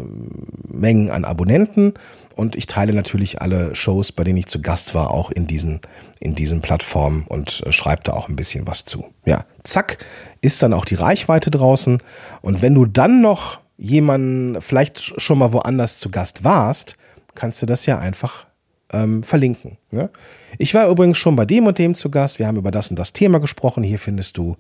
Mengen 0.68 1.10
an 1.10 1.24
Abonnenten 1.24 1.94
und 2.36 2.56
ich 2.56 2.66
teile 2.66 2.92
natürlich 2.92 3.40
alle 3.40 3.74
Shows, 3.74 4.12
bei 4.12 4.24
denen 4.24 4.38
ich 4.38 4.46
zu 4.46 4.62
Gast 4.62 4.94
war, 4.94 5.10
auch 5.10 5.30
in 5.30 5.46
diesen, 5.46 5.80
in 6.20 6.34
diesen 6.34 6.60
Plattformen 6.60 7.24
und 7.28 7.62
äh, 7.66 7.72
schreibe 7.72 8.02
da 8.04 8.12
auch 8.12 8.28
ein 8.28 8.36
bisschen 8.36 8.66
was 8.66 8.84
zu. 8.84 9.06
Ja, 9.24 9.44
zack, 9.64 9.98
ist 10.40 10.62
dann 10.62 10.72
auch 10.72 10.84
die 10.84 10.94
Reichweite 10.94 11.50
draußen 11.50 11.98
und 12.42 12.62
wenn 12.62 12.74
du 12.74 12.86
dann 12.86 13.20
noch 13.20 13.60
jemanden 13.76 14.60
vielleicht 14.60 15.20
schon 15.20 15.38
mal 15.38 15.52
woanders 15.52 15.98
zu 15.98 16.10
Gast 16.10 16.44
warst, 16.44 16.96
kannst 17.34 17.62
du 17.62 17.66
das 17.66 17.86
ja 17.86 17.98
einfach 17.98 18.46
ähm, 18.92 19.22
verlinken. 19.22 19.78
Ne? 19.90 20.10
Ich 20.58 20.74
war 20.74 20.88
übrigens 20.88 21.18
schon 21.18 21.36
bei 21.36 21.46
dem 21.46 21.66
und 21.66 21.78
dem 21.78 21.94
zu 21.94 22.10
Gast. 22.10 22.38
Wir 22.38 22.46
haben 22.46 22.58
über 22.58 22.70
das 22.70 22.90
und 22.90 22.98
das 22.98 23.12
Thema 23.12 23.38
gesprochen. 23.38 23.82
Hier 23.82 23.98
findest 23.98 24.36
du 24.36 24.56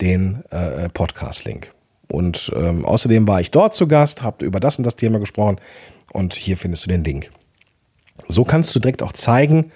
den 0.00 0.42
äh, 0.50 0.88
Podcast-Link. 0.88 1.72
Und 2.08 2.52
ähm, 2.54 2.84
außerdem 2.84 3.26
war 3.26 3.40
ich 3.40 3.50
dort 3.50 3.74
zu 3.74 3.88
Gast, 3.88 4.22
habe 4.22 4.44
über 4.44 4.60
das 4.60 4.78
und 4.78 4.84
das 4.84 4.96
Thema 4.96 5.18
gesprochen 5.18 5.58
und 6.12 6.34
hier 6.34 6.56
findest 6.56 6.84
du 6.84 6.90
den 6.90 7.04
Link. 7.04 7.30
So 8.28 8.44
kannst 8.44 8.74
du 8.74 8.80
direkt 8.80 9.02
auch 9.02 9.12
zeigen, 9.12 9.72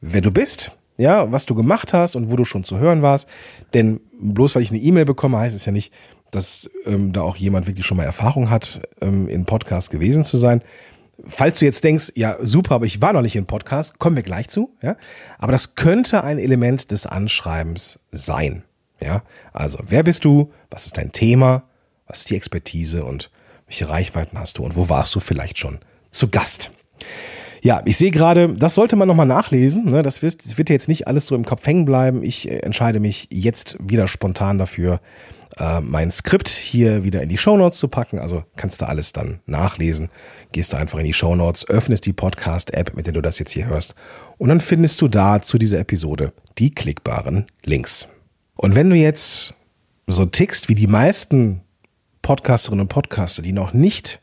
wer 0.00 0.20
du 0.20 0.30
bist, 0.30 0.76
ja, 0.96 1.30
was 1.32 1.46
du 1.46 1.54
gemacht 1.54 1.92
hast 1.92 2.16
und 2.16 2.30
wo 2.30 2.36
du 2.36 2.44
schon 2.44 2.64
zu 2.64 2.78
hören 2.78 3.02
warst. 3.02 3.28
Denn 3.74 4.00
bloß 4.20 4.54
weil 4.54 4.62
ich 4.62 4.70
eine 4.70 4.80
E-Mail 4.80 5.04
bekomme, 5.04 5.38
heißt 5.38 5.56
es 5.56 5.66
ja 5.66 5.72
nicht, 5.72 5.92
dass 6.30 6.70
ähm, 6.86 7.12
da 7.12 7.22
auch 7.22 7.36
jemand 7.36 7.66
wirklich 7.66 7.86
schon 7.86 7.96
mal 7.96 8.04
Erfahrung 8.04 8.50
hat, 8.50 8.80
ähm, 9.00 9.28
in 9.28 9.44
Podcast 9.44 9.90
gewesen 9.90 10.24
zu 10.24 10.36
sein. 10.36 10.62
Falls 11.26 11.60
du 11.60 11.64
jetzt 11.64 11.84
denkst, 11.84 12.12
ja, 12.16 12.36
super, 12.40 12.76
aber 12.76 12.86
ich 12.86 13.00
war 13.00 13.12
noch 13.12 13.22
nicht 13.22 13.36
in 13.36 13.46
Podcast, 13.46 13.98
kommen 13.98 14.16
wir 14.16 14.22
gleich 14.22 14.48
zu, 14.48 14.74
ja. 14.82 14.96
Aber 15.38 15.52
das 15.52 15.74
könnte 15.76 16.24
ein 16.24 16.38
Element 16.38 16.90
des 16.90 17.06
Anschreibens 17.06 18.00
sein, 18.10 18.64
ja. 19.04 19.22
Also, 19.52 19.78
wer 19.86 20.02
bist 20.02 20.24
du? 20.24 20.52
Was 20.70 20.86
ist 20.86 20.98
dein 20.98 21.12
Thema? 21.12 21.64
Was 22.06 22.20
ist 22.20 22.30
die 22.30 22.36
Expertise 22.36 23.04
und 23.04 23.30
welche 23.66 23.88
Reichweiten 23.88 24.38
hast 24.38 24.58
du 24.58 24.64
und 24.64 24.76
wo 24.76 24.88
warst 24.88 25.14
du 25.14 25.20
vielleicht 25.20 25.58
schon 25.58 25.78
zu 26.10 26.28
Gast? 26.28 26.70
Ja, 27.62 27.80
ich 27.86 27.96
sehe 27.96 28.10
gerade, 28.10 28.52
das 28.52 28.74
sollte 28.74 28.94
man 28.94 29.08
nochmal 29.08 29.24
nachlesen. 29.24 29.86
Ne? 29.86 30.02
Das, 30.02 30.20
wird, 30.20 30.58
wird 30.58 30.68
jetzt 30.68 30.86
nicht 30.86 31.08
alles 31.08 31.26
so 31.26 31.34
im 31.34 31.46
Kopf 31.46 31.66
hängen 31.66 31.86
bleiben. 31.86 32.22
Ich 32.22 32.46
äh, 32.46 32.58
entscheide 32.58 33.00
mich 33.00 33.28
jetzt 33.30 33.78
wieder 33.80 34.06
spontan 34.06 34.58
dafür, 34.58 35.00
äh, 35.56 35.80
mein 35.80 36.10
Skript 36.10 36.50
hier 36.50 37.04
wieder 37.04 37.22
in 37.22 37.30
die 37.30 37.38
Shownotes 37.38 37.78
zu 37.78 37.88
packen. 37.88 38.18
Also 38.18 38.44
kannst 38.56 38.82
du 38.82 38.86
alles 38.86 39.14
dann 39.14 39.40
nachlesen. 39.46 40.10
Gehst 40.52 40.74
du 40.74 40.76
einfach 40.76 40.98
in 40.98 41.06
die 41.06 41.14
Shownotes, 41.14 41.66
öffnest 41.68 42.04
die 42.04 42.12
Podcast-App, 42.12 42.94
mit 42.96 43.06
der 43.06 43.14
du 43.14 43.22
das 43.22 43.38
jetzt 43.38 43.52
hier 43.52 43.66
hörst. 43.66 43.94
Und 44.36 44.50
dann 44.50 44.60
findest 44.60 45.00
du 45.00 45.08
da 45.08 45.40
zu 45.40 45.56
dieser 45.56 45.78
Episode 45.78 46.34
die 46.58 46.70
klickbaren 46.70 47.46
Links. 47.64 48.08
Und 48.64 48.74
wenn 48.74 48.88
du 48.88 48.96
jetzt 48.96 49.52
so 50.06 50.24
tickst 50.24 50.70
wie 50.70 50.74
die 50.74 50.86
meisten 50.86 51.60
Podcasterinnen 52.22 52.84
und 52.84 52.88
Podcaster, 52.88 53.42
die 53.42 53.52
noch 53.52 53.74
nicht 53.74 54.22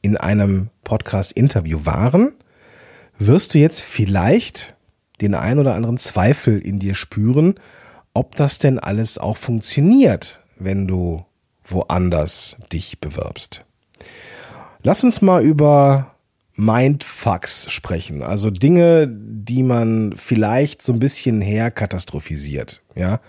in 0.00 0.16
einem 0.16 0.70
Podcast-Interview 0.82 1.80
waren, 1.84 2.32
wirst 3.18 3.52
du 3.52 3.58
jetzt 3.58 3.82
vielleicht 3.82 4.74
den 5.20 5.34
ein 5.34 5.58
oder 5.58 5.74
anderen 5.74 5.98
Zweifel 5.98 6.58
in 6.58 6.78
dir 6.78 6.94
spüren, 6.94 7.56
ob 8.14 8.34
das 8.34 8.58
denn 8.58 8.78
alles 8.78 9.18
auch 9.18 9.36
funktioniert, 9.36 10.40
wenn 10.58 10.86
du 10.86 11.26
woanders 11.62 12.56
dich 12.72 12.98
bewirbst. 12.98 13.66
Lass 14.82 15.04
uns 15.04 15.20
mal 15.20 15.42
über 15.42 16.14
Mindfucks 16.54 17.70
sprechen, 17.70 18.22
also 18.22 18.48
Dinge, 18.48 19.06
die 19.06 19.62
man 19.62 20.14
vielleicht 20.16 20.80
so 20.80 20.94
ein 20.94 20.98
bisschen 20.98 21.42
herkatastrophisiert, 21.42 22.82
ja, 22.94 23.20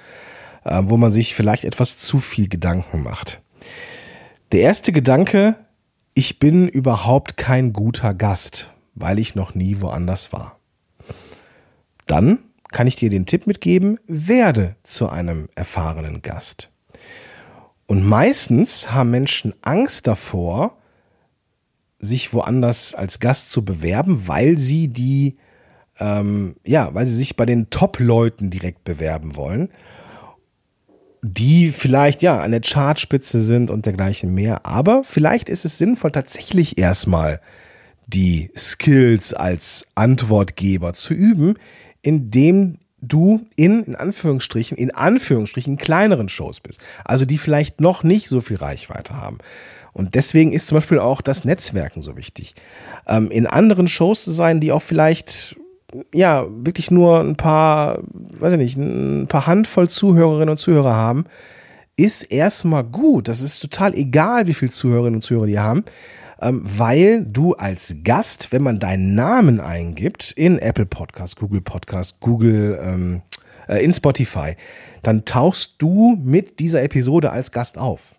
äh, 0.67 0.81
wo 0.83 0.97
man 0.97 1.11
sich 1.11 1.33
vielleicht 1.33 1.63
etwas 1.63 1.97
zu 1.97 2.19
viel 2.19 2.47
Gedanken 2.47 3.03
macht. 3.03 3.41
Der 4.51 4.61
erste 4.61 4.91
Gedanke, 4.91 5.55
ich 6.13 6.39
bin 6.39 6.67
überhaupt 6.67 7.37
kein 7.37 7.73
guter 7.73 8.13
Gast, 8.13 8.73
weil 8.95 9.19
ich 9.19 9.35
noch 9.35 9.55
nie 9.55 9.81
woanders 9.81 10.33
war. 10.33 10.59
Dann 12.05 12.39
kann 12.71 12.87
ich 12.87 12.95
dir 12.95 13.09
den 13.09 13.25
Tipp 13.25 13.47
mitgeben, 13.47 13.99
werde 14.07 14.75
zu 14.83 15.09
einem 15.09 15.49
erfahrenen 15.55 16.21
Gast. 16.21 16.69
Und 17.85 18.03
meistens 18.03 18.91
haben 18.91 19.11
Menschen 19.11 19.53
Angst 19.61 20.07
davor, 20.07 20.77
sich 21.99 22.33
woanders 22.33 22.93
als 22.93 23.19
Gast 23.19 23.51
zu 23.51 23.63
bewerben, 23.63 24.27
weil 24.27 24.57
sie 24.57 24.87
die, 24.87 25.37
ähm, 25.99 26.55
ja, 26.65 26.93
weil 26.93 27.05
sie 27.05 27.15
sich 27.15 27.35
bei 27.35 27.45
den 27.45 27.69
Top-Leuten 27.69 28.49
direkt 28.49 28.83
bewerben 28.83 29.35
wollen, 29.35 29.69
die 31.21 31.69
vielleicht 31.69 32.21
ja 32.21 32.39
an 32.41 32.51
der 32.51 32.61
Chartspitze 32.61 33.39
sind 33.39 33.69
und 33.69 33.85
dergleichen 33.85 34.33
mehr. 34.33 34.65
Aber 34.65 35.03
vielleicht 35.03 35.49
ist 35.49 35.65
es 35.65 35.77
sinnvoll, 35.77 36.11
tatsächlich 36.11 36.77
erstmal 36.77 37.41
die 38.05 38.51
Skills 38.55 39.33
als 39.33 39.87
Antwortgeber 39.95 40.93
zu 40.93 41.13
üben, 41.13 41.55
indem 42.01 42.77
du 43.01 43.45
in, 43.55 43.83
in 43.83 43.95
Anführungsstrichen, 43.95 44.77
in 44.77 44.91
Anführungsstrichen 44.91 45.77
kleineren 45.77 46.29
Shows 46.29 46.59
bist. 46.59 46.81
Also 47.03 47.25
die 47.25 47.37
vielleicht 47.37 47.81
noch 47.81 48.03
nicht 48.03 48.27
so 48.27 48.41
viel 48.41 48.57
Reichweite 48.57 49.13
haben. 49.13 49.37
Und 49.93 50.15
deswegen 50.15 50.53
ist 50.53 50.67
zum 50.67 50.77
Beispiel 50.77 50.99
auch 50.99 51.21
das 51.21 51.43
Netzwerken 51.43 52.01
so 52.01 52.15
wichtig. 52.15 52.55
Ähm, 53.07 53.31
in 53.31 53.47
anderen 53.47 53.87
Shows 53.87 54.23
zu 54.23 54.31
sein, 54.31 54.59
die 54.59 54.71
auch 54.71 54.81
vielleicht 54.81 55.55
ja, 56.13 56.45
wirklich 56.49 56.91
nur 56.91 57.19
ein 57.19 57.35
paar, 57.35 57.99
weiß 58.39 58.53
ich 58.53 58.59
nicht, 58.59 58.77
ein 58.77 59.27
paar 59.27 59.47
Handvoll 59.47 59.89
Zuhörerinnen 59.89 60.49
und 60.49 60.57
Zuhörer 60.57 60.93
haben, 60.93 61.25
ist 61.95 62.23
erstmal 62.23 62.83
gut. 62.83 63.27
Das 63.27 63.41
ist 63.41 63.59
total 63.59 63.95
egal, 63.95 64.47
wie 64.47 64.53
viele 64.53 64.71
Zuhörerinnen 64.71 65.15
und 65.15 65.21
Zuhörer 65.21 65.47
die 65.47 65.59
haben, 65.59 65.85
ähm, 66.41 66.61
weil 66.63 67.25
du 67.25 67.53
als 67.55 67.95
Gast, 68.03 68.51
wenn 68.51 68.61
man 68.61 68.79
deinen 68.79 69.15
Namen 69.15 69.59
eingibt 69.59 70.31
in 70.31 70.59
Apple 70.59 70.85
Podcast, 70.85 71.37
Google 71.37 71.61
Podcast, 71.61 72.19
Google, 72.19 72.79
ähm, 72.83 73.21
äh, 73.67 73.83
in 73.83 73.91
Spotify, 73.91 74.55
dann 75.01 75.25
tauchst 75.25 75.75
du 75.81 76.17
mit 76.21 76.59
dieser 76.59 76.83
Episode 76.83 77.31
als 77.31 77.51
Gast 77.51 77.77
auf. 77.77 78.15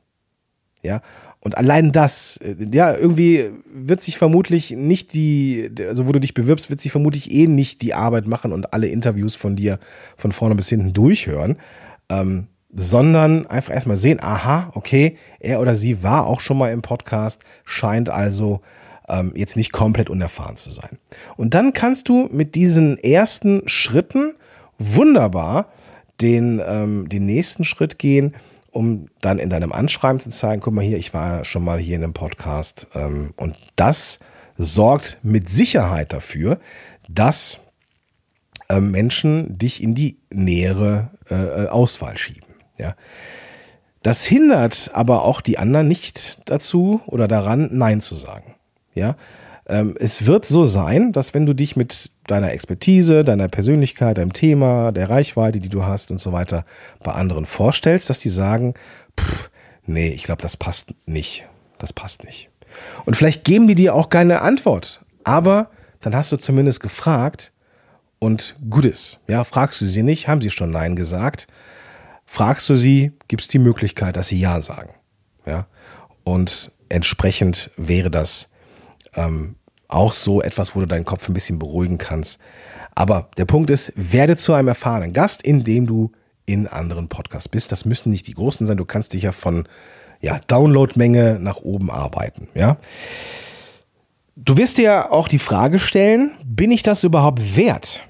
Ja, 0.83 1.03
und 1.40 1.57
allein 1.57 1.92
das, 1.92 2.38
äh, 2.38 2.57
ja, 2.73 2.95
irgendwie 2.95 3.50
wird 3.73 4.02
sich 4.02 4.18
vermutlich 4.18 4.73
nicht 4.73 5.14
die, 5.14 5.71
also 5.87 6.09
wo 6.09 6.12
du 6.12 6.21
dich 6.21 6.35
bewirbst, 6.35 6.71
wird 6.71 6.80
sich 6.80 6.92
vermutlich 6.92 7.30
eh 7.30 7.47
nicht 7.47 7.83
die 7.83 7.95
Arbeit 7.95 8.26
machen 8.26 8.52
und 8.52 8.73
alle 8.73 8.88
Interviews 8.88 9.35
von 9.35 9.54
dir 9.57 9.78
von 10.16 10.33
vorne 10.33 10.54
bis 10.54 10.68
hinten 10.68 10.92
durchhören, 10.92 11.57
ähm, 12.09 12.49
sondern 12.75 13.47
einfach 13.47 13.73
erstmal 13.73 13.97
sehen, 13.97 14.21
aha, 14.21 14.73
okay, 14.75 15.16
er 15.40 15.61
oder 15.61 15.75
sie 15.75 16.02
war 16.02 16.26
auch 16.26 16.40
schon 16.40 16.59
mal 16.59 16.73
im 16.73 16.83
Podcast, 16.83 17.42
scheint 17.64 18.11
also 18.11 18.61
ähm, 19.09 19.33
jetzt 19.35 19.57
nicht 19.57 19.73
komplett 19.73 20.11
unerfahren 20.11 20.57
zu 20.57 20.71
sein. 20.71 20.99
Und 21.37 21.54
dann 21.54 21.73
kannst 21.73 22.09
du 22.09 22.28
mit 22.33 22.57
diesen 22.57 22.99
ersten 22.99 23.62
Schritten 23.66 24.35
wunderbar 24.78 25.68
den, 26.21 26.61
ähm, 26.66 27.09
den 27.09 27.26
nächsten 27.26 27.64
Schritt 27.64 27.99
gehen 27.99 28.35
um 28.71 29.09
dann 29.21 29.39
in 29.39 29.51
deinem 29.51 29.73
Anschreiben 29.73 30.21
zu 30.21 30.31
zeigen, 30.31 30.61
guck 30.61 30.75
mal 30.75 30.85
hier, 30.85 30.99
ich 30.99 31.15
war 31.15 31.45
schon 31.45 31.65
mal 31.65 31.79
hier 31.79 31.97
in 31.97 32.05
einem 32.05 32.13
Podcast. 32.13 32.89
Ähm, 32.95 33.33
und 33.37 33.57
das 33.77 34.21
sorgt 34.57 35.19
mit 35.23 35.49
Sicherheit 35.49 36.13
dafür, 36.13 36.59
dass 37.09 37.61
äh, 38.69 38.81
Menschen 38.81 39.57
dich 39.59 39.83
in 39.83 39.95
die 39.95 40.19
nähere 40.31 41.11
äh, 41.31 41.67
Auswahl 41.69 42.19
schieben. 42.19 42.55
Ja. 42.79 42.95
Das 44.03 44.25
hindert 44.25 44.91
aber 44.95 45.25
auch 45.25 45.41
die 45.41 45.59
anderen 45.59 45.89
nicht 45.89 46.41
dazu 46.45 47.01
oder 47.07 47.29
daran, 47.29 47.69
Nein 47.73 48.01
zu 48.01 48.15
sagen. 48.15 48.55
Ja. 48.95 49.17
Ähm, 49.69 49.95
es 49.99 50.27
wird 50.27 50.47
so 50.47 50.65
sein, 50.65 51.13
dass 51.13 51.35
wenn 51.35 51.47
du 51.47 51.55
dich 51.55 51.77
mit 51.77 52.11
deiner 52.27 52.53
Expertise, 52.53 53.23
deiner 53.23 53.49
Persönlichkeit, 53.49 54.19
deinem 54.19 54.33
Thema, 54.33 54.93
der 54.93 55.11
Reichweite, 55.11 55.59
die 55.59 55.69
du 55.69 55.85
hast 55.85 56.11
und 56.11 56.19
so 56.19 56.33
weiter 56.33 56.65
bei 57.05 57.13
anderen 57.13 57.45
vorstellst, 57.45 58.09
dass 58.09 58.19
die 58.19 58.31
sagen, 58.31 58.75
pff, 59.19 59.51
nee, 59.87 60.09
ich 60.09 60.25
glaube, 60.25 60.43
das 60.43 60.57
passt 60.57 60.95
nicht. 61.07 61.47
Das 61.79 61.93
passt 61.93 62.25
nicht. 62.25 62.51
Und 63.05 63.17
vielleicht 63.17 63.45
geben 63.45 63.69
die 63.69 63.75
dir 63.75 63.95
auch 63.95 64.09
keine 64.09 64.43
Antwort, 64.43 65.01
aber 65.25 65.71
dann 66.01 66.15
hast 66.15 66.33
du 66.33 66.37
zumindest 66.37 66.81
gefragt 66.81 67.53
und 68.19 68.57
gut 68.69 68.85
ist. 68.85 69.21
Ja, 69.29 69.45
fragst 69.45 69.81
du 69.81 69.87
sie 69.87 70.03
nicht, 70.03 70.29
haben 70.29 70.41
sie 70.41 70.51
schon 70.51 70.71
Nein 70.71 70.97
gesagt. 70.97 71.47
Fragst 72.27 72.69
du 72.69 72.75
sie, 72.75 73.13
gibt 73.29 73.43
es 73.43 73.49
die 73.49 73.59
Möglichkeit, 73.59 74.17
dass 74.17 74.29
sie 74.29 74.39
Ja 74.39 74.61
sagen. 74.61 74.95
Ja, 75.47 75.67
und 76.25 76.73
entsprechend 76.89 77.71
wäre 77.77 78.11
das 78.11 78.51
ähm, 79.15 79.57
auch 79.88 80.12
so 80.12 80.42
etwas, 80.42 80.76
wo 80.76 80.80
du 80.80 80.87
deinen 80.87 81.04
Kopf 81.04 81.28
ein 81.28 81.35
bisschen 81.35 81.59
beruhigen 81.59 81.99
kannst. 81.99 82.38
Aber 82.95 83.28
der 83.37 83.47
Punkt 83.47 83.71
ist, 83.71 83.92
werde 83.97 84.37
zu 84.37 84.52
einem 84.52 84.68
erfahrenen 84.68 85.12
Gast, 85.12 85.42
indem 85.42 85.87
du 85.87 86.12
in 86.47 86.66
anderen 86.66 87.09
Podcasts 87.09 87.49
bist. 87.49 87.73
Das 87.73 87.85
müssen 87.85 88.11
nicht 88.11 88.26
die 88.26 88.35
großen 88.35 88.66
sein. 88.66 88.76
Du 88.76 88.85
kannst 88.85 89.12
dich 89.12 89.23
ja 89.23 89.33
von 89.33 89.68
ja, 90.21 90.40
Downloadmenge 90.47 91.38
nach 91.40 91.59
oben 91.59 91.90
arbeiten. 91.90 92.49
Ja. 92.54 92.76
Du 94.37 94.57
wirst 94.57 94.78
dir 94.78 95.12
auch 95.12 95.28
die 95.28 95.38
Frage 95.38 95.78
stellen, 95.78 96.33
bin 96.45 96.71
ich 96.71 96.83
das 96.83 97.04
überhaupt 97.04 97.57
wert? 97.57 98.00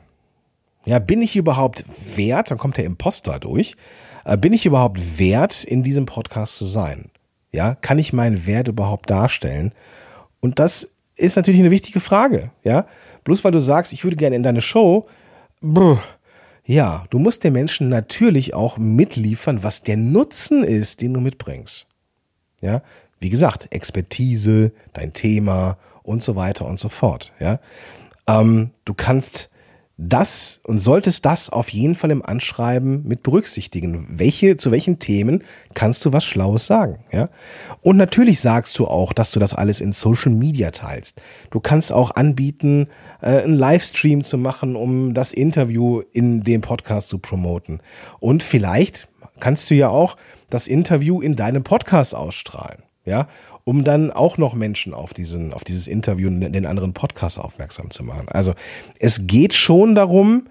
Ja, 0.85 0.99
bin 0.99 1.20
ich 1.20 1.37
überhaupt 1.37 1.85
wert? 2.16 2.50
Dann 2.50 2.58
kommt 2.58 2.76
der 2.76 2.85
Imposter 2.85 3.38
durch. 3.38 3.76
Äh, 4.25 4.37
bin 4.37 4.53
ich 4.53 4.66
überhaupt 4.66 5.18
wert, 5.18 5.64
in 5.64 5.83
diesem 5.83 6.07
Podcast 6.07 6.57
zu 6.57 6.64
sein? 6.64 7.11
Ja, 7.53 7.74
kann 7.74 7.98
ich 7.98 8.12
meinen 8.12 8.46
Wert 8.46 8.68
überhaupt 8.68 9.11
darstellen? 9.11 9.72
Und 10.40 10.59
das 10.59 10.92
ist 11.18 11.37
natürlich 11.37 11.61
eine 11.61 11.70
wichtige 11.70 12.00
Frage, 12.00 12.50
ja. 12.64 12.87
Bloß 13.24 13.44
weil 13.44 13.52
du 13.52 13.61
sagst, 13.61 13.92
ich 13.92 14.04
würde 14.04 14.16
gerne 14.16 14.37
in 14.37 14.42
deine 14.42 14.62
Show, 14.62 15.07
brr, 15.61 16.00
ja, 16.64 17.04
du 17.11 17.18
musst 17.18 17.44
den 17.44 17.54
Menschen 17.54 17.88
natürlich 17.88 18.54
auch 18.54 18.78
mitliefern, 18.78 19.62
was 19.62 19.83
der 19.83 19.96
Nutzen 19.96 20.62
ist, 20.62 21.00
den 21.00 21.14
du 21.14 21.20
mitbringst. 21.20 21.87
Ja, 22.61 22.83
wie 23.20 23.31
gesagt, 23.31 23.68
Expertise, 23.70 24.72
dein 24.92 25.12
Thema 25.12 25.78
und 26.02 26.22
so 26.22 26.37
weiter 26.37 26.66
und 26.66 26.78
so 26.78 26.88
fort. 26.88 27.33
Ja, 27.40 27.61
ähm, 28.26 28.70
du 28.85 28.94
kannst 28.94 29.50
das 30.00 30.61
und 30.62 30.78
solltest 30.78 31.24
das 31.24 31.50
auf 31.50 31.68
jeden 31.70 31.96
Fall 31.96 32.12
im 32.12 32.24
Anschreiben 32.24 33.02
mit 33.02 33.24
berücksichtigen. 33.24 34.06
Welche, 34.08 34.56
zu 34.56 34.70
welchen 34.70 35.00
Themen 35.00 35.42
kannst 35.74 36.04
du 36.04 36.12
was 36.12 36.24
Schlaues 36.24 36.66
sagen, 36.66 37.00
ja? 37.12 37.28
Und 37.82 37.96
natürlich 37.96 38.40
sagst 38.40 38.78
du 38.78 38.87
auch, 38.87 39.12
dass 39.12 39.32
du 39.32 39.40
das 39.40 39.54
alles 39.54 39.80
in 39.80 39.92
Social 39.92 40.30
Media 40.30 40.70
teilst. 40.70 41.20
Du 41.50 41.58
kannst 41.58 41.92
auch 41.92 42.12
anbieten, 42.12 42.87
äh, 43.20 43.42
einen 43.42 43.54
Livestream 43.54 44.22
zu 44.22 44.38
machen, 44.38 44.76
um 44.76 45.14
das 45.14 45.32
Interview 45.32 46.02
in 46.12 46.42
dem 46.42 46.61
Podcast 46.61 47.08
zu 47.08 47.18
promoten. 47.18 47.80
Und 48.20 48.44
vielleicht 48.44 49.08
kannst 49.40 49.68
du 49.70 49.74
ja 49.74 49.88
auch 49.88 50.16
das 50.48 50.68
Interview 50.68 51.20
in 51.20 51.34
deinem 51.34 51.64
Podcast 51.64 52.14
ausstrahlen, 52.14 52.84
ja? 53.09 53.27
um 53.68 53.85
dann 53.85 54.11
auch 54.11 54.38
noch 54.38 54.55
Menschen 54.55 54.94
auf 54.94 55.12
diesen, 55.12 55.53
auf 55.53 55.62
dieses 55.62 55.88
Interview 55.88 56.29
und 56.29 56.40
den 56.40 56.64
anderen 56.64 56.94
Podcast 56.94 57.38
aufmerksam 57.38 57.90
zu 57.90 58.03
machen. 58.03 58.27
Also 58.29 58.55
es 58.99 59.27
geht 59.27 59.53
schon 59.53 59.94
darum, 59.94 60.47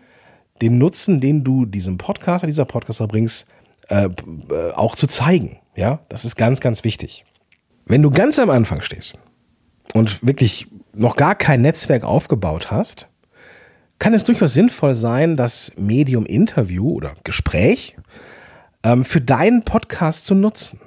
den 0.62 0.78
Nutzen, 0.78 1.20
den 1.20 1.43
du 1.43 1.65
diesem 1.65 1.98
Podcaster, 1.98 2.46
dieser 2.46 2.65
Podcaster 2.65 3.08
bringst, 3.08 3.48
äh, 3.89 4.06
äh, 4.06 4.72
auch 4.76 4.96
zu 4.96 5.08
zeigen. 5.08 5.58
Ja, 5.76 6.02
das 6.10 6.26
ist 6.26 6.36
ganz, 6.36 6.60
ganz 6.60 6.84
wichtig. 6.84 7.26
Wenn 7.88 8.04
du 8.04 8.12
ganz 8.12 8.38
am 8.38 8.52
Anfang 8.52 8.82
stehst 8.82 9.17
und 9.96 10.26
wirklich 10.26 10.67
noch 10.93 11.15
gar 11.15 11.34
kein 11.34 11.63
Netzwerk 11.63 12.04
aufgebaut 12.04 12.70
hast, 12.70 13.08
kann 13.98 14.13
es 14.13 14.26
durchaus 14.26 14.54
sinnvoll 14.54 14.93
sein, 14.93 15.36
das 15.36 15.72
Medium 15.76 16.28
Interview 16.28 16.91
oder 16.91 17.15
Gespräch 17.24 17.98
ähm, 18.84 19.04
für 19.04 19.22
deinen 19.22 19.63
Podcast 19.63 20.26
zu 20.26 20.36
nutzen 20.36 20.80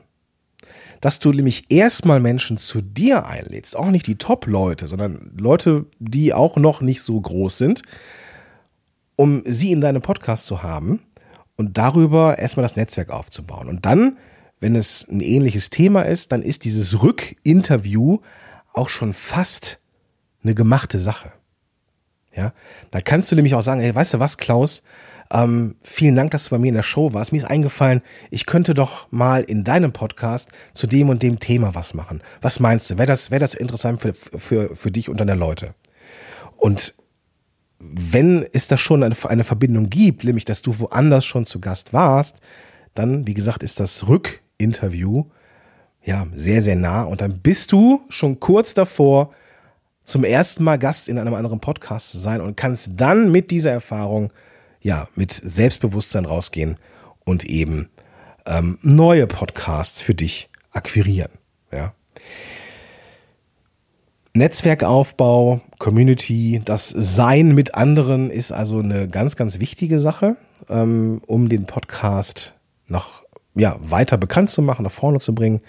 dass 1.00 1.18
du 1.18 1.32
nämlich 1.32 1.70
erstmal 1.70 2.20
Menschen 2.20 2.58
zu 2.58 2.82
dir 2.82 3.26
einlädst, 3.26 3.76
auch 3.76 3.90
nicht 3.90 4.06
die 4.06 4.16
Top-Leute, 4.16 4.86
sondern 4.86 5.32
Leute, 5.38 5.86
die 5.98 6.34
auch 6.34 6.56
noch 6.56 6.80
nicht 6.80 7.02
so 7.02 7.20
groß 7.20 7.58
sind, 7.58 7.82
um 9.16 9.42
sie 9.46 9.72
in 9.72 9.80
deinem 9.80 10.02
Podcast 10.02 10.46
zu 10.46 10.62
haben 10.62 11.00
und 11.56 11.78
darüber 11.78 12.38
erstmal 12.38 12.64
das 12.64 12.76
Netzwerk 12.76 13.10
aufzubauen. 13.10 13.68
Und 13.68 13.86
dann, 13.86 14.18
wenn 14.60 14.76
es 14.76 15.06
ein 15.10 15.20
ähnliches 15.20 15.70
Thema 15.70 16.02
ist, 16.02 16.32
dann 16.32 16.42
ist 16.42 16.64
dieses 16.64 17.02
Rückinterview 17.02 18.18
auch 18.72 18.88
schon 18.88 19.12
fast 19.12 19.80
eine 20.42 20.54
gemachte 20.54 20.98
Sache. 20.98 21.32
Ja, 22.34 22.52
da 22.90 23.00
kannst 23.00 23.30
du 23.32 23.36
nämlich 23.36 23.54
auch 23.54 23.62
sagen, 23.62 23.80
hey, 23.80 23.94
weißt 23.94 24.14
du 24.14 24.20
was, 24.20 24.38
Klaus, 24.38 24.82
ähm, 25.32 25.76
vielen 25.82 26.16
Dank, 26.16 26.32
dass 26.32 26.44
du 26.44 26.50
bei 26.50 26.58
mir 26.58 26.68
in 26.68 26.74
der 26.74 26.82
Show 26.82 27.12
warst. 27.12 27.32
Mir 27.32 27.38
ist 27.38 27.44
eingefallen, 27.44 28.02
ich 28.30 28.46
könnte 28.46 28.74
doch 28.74 29.10
mal 29.12 29.42
in 29.42 29.62
deinem 29.62 29.92
Podcast 29.92 30.50
zu 30.72 30.86
dem 30.86 31.08
und 31.08 31.22
dem 31.22 31.38
Thema 31.38 31.74
was 31.74 31.94
machen. 31.94 32.22
Was 32.40 32.58
meinst 32.58 32.90
du? 32.90 32.98
Wäre 32.98 33.06
das, 33.06 33.30
wäre 33.30 33.40
das 33.40 33.54
interessant 33.54 34.00
für, 34.00 34.12
für, 34.12 34.74
für 34.74 34.90
dich 34.90 35.08
und 35.08 35.20
deine 35.20 35.34
Leute? 35.34 35.74
Und 36.56 36.94
wenn 37.78 38.46
es 38.52 38.68
da 38.68 38.76
schon 38.76 39.02
eine, 39.02 39.14
eine 39.24 39.44
Verbindung 39.44 39.88
gibt, 39.88 40.24
nämlich 40.24 40.44
dass 40.44 40.62
du 40.62 40.78
woanders 40.78 41.24
schon 41.24 41.46
zu 41.46 41.60
Gast 41.60 41.92
warst, 41.92 42.40
dann, 42.94 43.26
wie 43.26 43.34
gesagt, 43.34 43.62
ist 43.62 43.80
das 43.80 44.08
Rückinterview 44.08 45.26
ja 46.02 46.26
sehr, 46.34 46.62
sehr 46.62 46.76
nah. 46.76 47.04
Und 47.04 47.20
dann 47.20 47.38
bist 47.40 47.72
du 47.72 48.02
schon 48.08 48.40
kurz 48.40 48.74
davor, 48.74 49.32
zum 50.02 50.24
ersten 50.24 50.64
Mal 50.64 50.78
Gast 50.78 51.08
in 51.08 51.18
einem 51.18 51.34
anderen 51.34 51.60
Podcast 51.60 52.10
zu 52.10 52.18
sein 52.18 52.40
und 52.40 52.56
kannst 52.56 52.92
dann 52.96 53.30
mit 53.30 53.50
dieser 53.50 53.70
Erfahrung 53.70 54.32
ja, 54.80 55.08
mit 55.14 55.32
Selbstbewusstsein 55.32 56.24
rausgehen 56.24 56.76
und 57.24 57.44
eben 57.44 57.90
ähm, 58.46 58.78
neue 58.82 59.26
Podcasts 59.26 60.00
für 60.00 60.14
dich 60.14 60.48
akquirieren. 60.72 61.32
Ja. 61.72 61.94
Netzwerkaufbau, 64.32 65.60
Community, 65.78 66.60
das 66.64 66.88
Sein 66.88 67.54
mit 67.54 67.74
anderen 67.74 68.30
ist 68.30 68.52
also 68.52 68.78
eine 68.78 69.08
ganz, 69.08 69.36
ganz 69.36 69.58
wichtige 69.58 69.98
Sache, 69.98 70.36
ähm, 70.68 71.20
um 71.26 71.48
den 71.48 71.66
Podcast 71.66 72.54
noch 72.86 73.24
ja, 73.54 73.76
weiter 73.82 74.16
bekannt 74.18 74.50
zu 74.50 74.62
machen, 74.62 74.84
nach 74.84 74.92
vorne 74.92 75.18
zu 75.18 75.34
bringen 75.34 75.60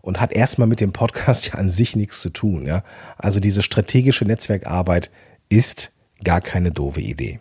und 0.00 0.20
hat 0.20 0.32
erstmal 0.32 0.66
mit 0.66 0.80
dem 0.80 0.92
Podcast 0.92 1.46
ja 1.52 1.54
an 1.54 1.70
sich 1.70 1.94
nichts 1.94 2.20
zu 2.20 2.30
tun. 2.30 2.66
Ja? 2.66 2.82
Also 3.16 3.40
diese 3.40 3.62
strategische 3.62 4.24
Netzwerkarbeit 4.24 5.10
ist 5.48 5.92
gar 6.24 6.40
keine 6.40 6.72
doofe 6.72 7.00
Idee. 7.00 7.40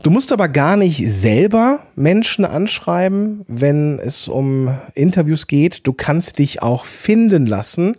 Du 0.00 0.10
musst 0.10 0.32
aber 0.32 0.48
gar 0.48 0.76
nicht 0.76 1.06
selber 1.10 1.80
Menschen 1.94 2.44
anschreiben, 2.44 3.44
wenn 3.46 3.98
es 3.98 4.26
um 4.26 4.76
Interviews 4.94 5.46
geht. 5.46 5.86
Du 5.86 5.92
kannst 5.92 6.38
dich 6.38 6.62
auch 6.62 6.86
finden 6.86 7.46
lassen 7.46 7.96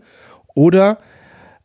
oder 0.55 0.97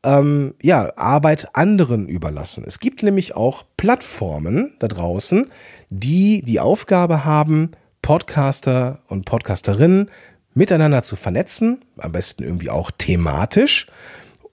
ähm, 0.05 0.55
ja, 0.63 0.93
Arbeit 0.97 1.49
anderen 1.55 2.09
überlassen. 2.09 2.65
Es 2.67 2.79
gibt 2.79 3.03
nämlich 3.03 3.35
auch 3.35 3.65
Plattformen 3.77 4.75
da 4.79 4.87
draußen, 4.87 5.47
die 5.91 6.43
die 6.43 6.61
Aufgabe 6.61 7.25
haben, 7.25 7.73
Podcaster 8.03 9.01
und 9.09 9.25
Podcasterinnen 9.25 10.11
miteinander 10.55 11.03
zu 11.03 11.17
vernetzen, 11.17 11.85
am 11.97 12.13
besten 12.13 12.45
irgendwie 12.45 12.71
auch 12.71 12.91
thematisch 12.97 13.87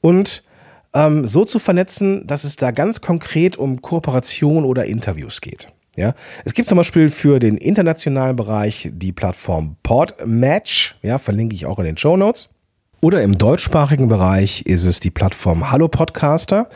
und 0.02 0.44
ähm, 0.96 1.28
so 1.28 1.46
zu 1.46 1.60
vernetzen, 1.60 2.26
dass 2.26 2.44
es 2.44 2.56
da 2.56 2.72
ganz 2.72 3.02
konkret 3.02 3.58
um 3.58 3.82
Kooperation 3.82 4.66
oder 4.66 4.86
Interviews 4.86 5.42
geht. 5.42 5.68
Ja, 5.98 6.14
es 6.44 6.54
gibt 6.54 6.68
zum 6.68 6.78
Beispiel 6.78 7.10
für 7.10 7.40
den 7.40 7.58
internationalen 7.58 8.36
Bereich 8.36 8.90
die 8.92 9.12
Plattform 9.12 9.78
Podmatch, 9.84 10.96
ja, 11.04 11.18
verlinke 11.18 11.56
ich 11.56 11.66
auch 11.66 11.80
in 11.80 11.86
den 11.86 11.98
Show 11.98 12.18
Notes. 12.18 12.50
Oder 13.02 13.22
im 13.24 13.38
deutschsprachigen 13.38 14.08
Bereich 14.08 14.66
ist 14.66 14.86
es 14.86 15.00
die 15.00 15.12
Plattform 15.12 15.72
Hallo 15.72 15.88
Podcaster, 15.88 16.70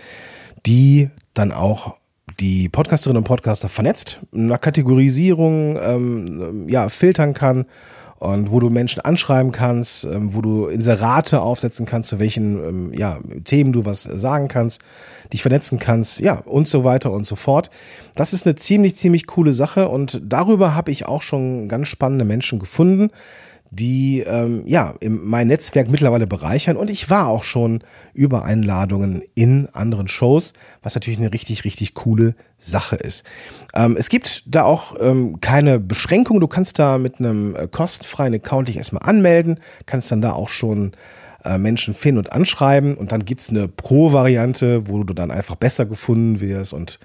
die 0.66 1.10
dann 1.34 1.52
auch 1.52 1.98
die 2.40 2.70
Podcasterinnen 2.70 3.18
und 3.18 3.28
Podcaster 3.28 3.68
vernetzt, 3.68 4.20
nach 4.32 4.62
Kategorisierung 4.62 5.78
ähm, 5.82 6.70
ja, 6.70 6.88
filtern 6.88 7.34
kann 7.34 7.66
und 8.20 8.52
wo 8.52 8.60
du 8.60 8.70
Menschen 8.70 9.02
anschreiben 9.02 9.52
kannst, 9.52 10.06
ähm, 10.06 10.34
wo 10.34 10.42
du 10.42 10.68
Inserate 10.68 11.42
aufsetzen 11.42 11.86
kannst, 11.86 12.10
zu 12.10 12.20
welchen 12.20 12.64
ähm, 12.64 12.94
ja, 12.94 13.20
Themen 13.46 13.72
du 13.72 13.86
was 13.86 14.04
sagen 14.04 14.48
kannst, 14.48 14.82
dich 15.32 15.42
vernetzen 15.42 15.80
kannst, 15.80 16.20
ja, 16.20 16.36
und 16.46 16.68
so 16.68 16.84
weiter 16.84 17.12
und 17.12 17.26
so 17.26 17.36
fort. 17.36 17.70
Das 18.16 18.34
ist 18.34 18.46
eine 18.46 18.56
ziemlich, 18.56 18.96
ziemlich 18.96 19.26
coole 19.28 19.54
Sache 19.54 19.88
und 19.88 20.22
darüber 20.24 20.76
habe 20.76 20.92
ich 20.92 21.06
auch 21.06 21.22
schon 21.22 21.68
ganz 21.70 21.88
spannende 21.88 22.26
Menschen 22.26 22.60
gefunden 22.60 23.10
die 23.72 24.22
ähm, 24.22 24.64
ja 24.66 24.96
mein 25.02 25.48
Netzwerk 25.48 25.90
mittlerweile 25.90 26.26
bereichern 26.26 26.78
und 26.78 26.90
ich 26.90 27.10
war 27.10 27.28
auch 27.28 27.44
schon 27.44 27.84
über 28.14 28.44
Einladungen 28.44 29.22
in 29.36 29.68
anderen 29.74 30.08
Shows, 30.08 30.54
was 30.82 30.96
natürlich 30.96 31.20
eine 31.20 31.34
richtig 31.34 31.64
richtig 31.66 31.94
coole 31.94 32.36
Sache 32.58 32.96
ist. 32.96 33.26
Ähm, 33.74 33.96
es 33.98 34.10
gibt 34.10 34.44
da 34.48 34.64
auch 34.64 34.96
ähm, 35.00 35.40
keine 35.40 35.80
Beschränkung. 35.80 36.40
Du 36.40 36.48
kannst 36.48 36.80
da 36.80 36.98
mit 36.98 37.20
einem 37.20 37.56
äh, 37.56 37.68
kostenfreien 37.68 38.34
Account 38.34 38.68
dich 38.68 38.78
erstmal 38.78 39.08
anmelden, 39.08 39.60
kannst 39.86 40.12
dann 40.12 40.22
da 40.22 40.34
auch 40.34 40.50
schon 40.50 40.94
äh, 41.46 41.58
Menschen 41.58 41.94
finden 41.94 42.18
und 42.18 42.32
anschreiben 42.32 42.96
und 42.96 43.12
dann 43.12 43.24
gibt's 43.24 43.50
eine 43.50 43.68
Pro-Variante, 43.68 44.90
wo 44.90 45.04
du 45.04 45.14
dann 45.14 45.32
einfach 45.32 45.56
besser 45.56 45.86
gefunden 45.86 46.42
wirst 46.42 46.74
und 46.74 47.00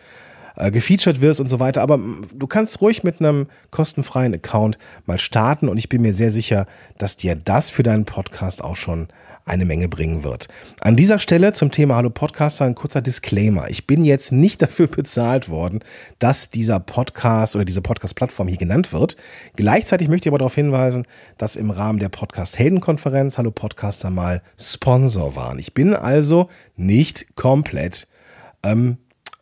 äh, 0.56 0.70
gefeatured 0.70 1.20
wirst 1.20 1.40
und 1.40 1.48
so 1.48 1.60
weiter. 1.60 1.82
Aber 1.82 1.98
du 2.32 2.46
kannst 2.46 2.80
ruhig 2.80 3.04
mit 3.04 3.20
einem 3.20 3.46
kostenfreien 3.70 4.34
Account 4.34 4.78
mal 5.06 5.18
starten 5.18 5.68
und 5.68 5.78
ich 5.78 5.88
bin 5.88 6.02
mir 6.02 6.14
sehr 6.14 6.30
sicher, 6.30 6.66
dass 6.98 7.16
dir 7.16 7.34
das 7.34 7.70
für 7.70 7.82
deinen 7.82 8.04
Podcast 8.04 8.62
auch 8.62 8.76
schon 8.76 9.08
eine 9.46 9.64
Menge 9.64 9.88
bringen 9.88 10.24
wird. 10.24 10.48
An 10.80 10.96
dieser 10.96 11.18
Stelle 11.18 11.52
zum 11.52 11.70
Thema 11.70 11.96
Hallo 11.96 12.08
Podcaster 12.08 12.64
ein 12.64 12.74
kurzer 12.74 13.02
Disclaimer. 13.02 13.68
Ich 13.68 13.86
bin 13.86 14.04
jetzt 14.04 14.32
nicht 14.32 14.62
dafür 14.62 14.86
bezahlt 14.86 15.48
worden, 15.48 15.80
dass 16.18 16.50
dieser 16.50 16.80
Podcast 16.80 17.54
oder 17.54 17.64
diese 17.64 17.82
Podcast-Plattform 17.82 18.48
hier 18.48 18.56
genannt 18.56 18.92
wird. 18.92 19.16
Gleichzeitig 19.56 20.08
möchte 20.08 20.28
ich 20.28 20.30
aber 20.30 20.38
darauf 20.38 20.54
hinweisen, 20.54 21.06
dass 21.36 21.56
im 21.56 21.70
Rahmen 21.70 21.98
der 21.98 22.08
Podcast-Heldenkonferenz 22.08 23.36
Hallo 23.36 23.50
Podcaster 23.50 24.10
mal 24.10 24.42
Sponsor 24.58 25.36
waren. 25.36 25.58
Ich 25.58 25.74
bin 25.74 25.94
also 25.94 26.48
nicht 26.76 27.36
komplett 27.36 28.08
ähm, 28.62 28.96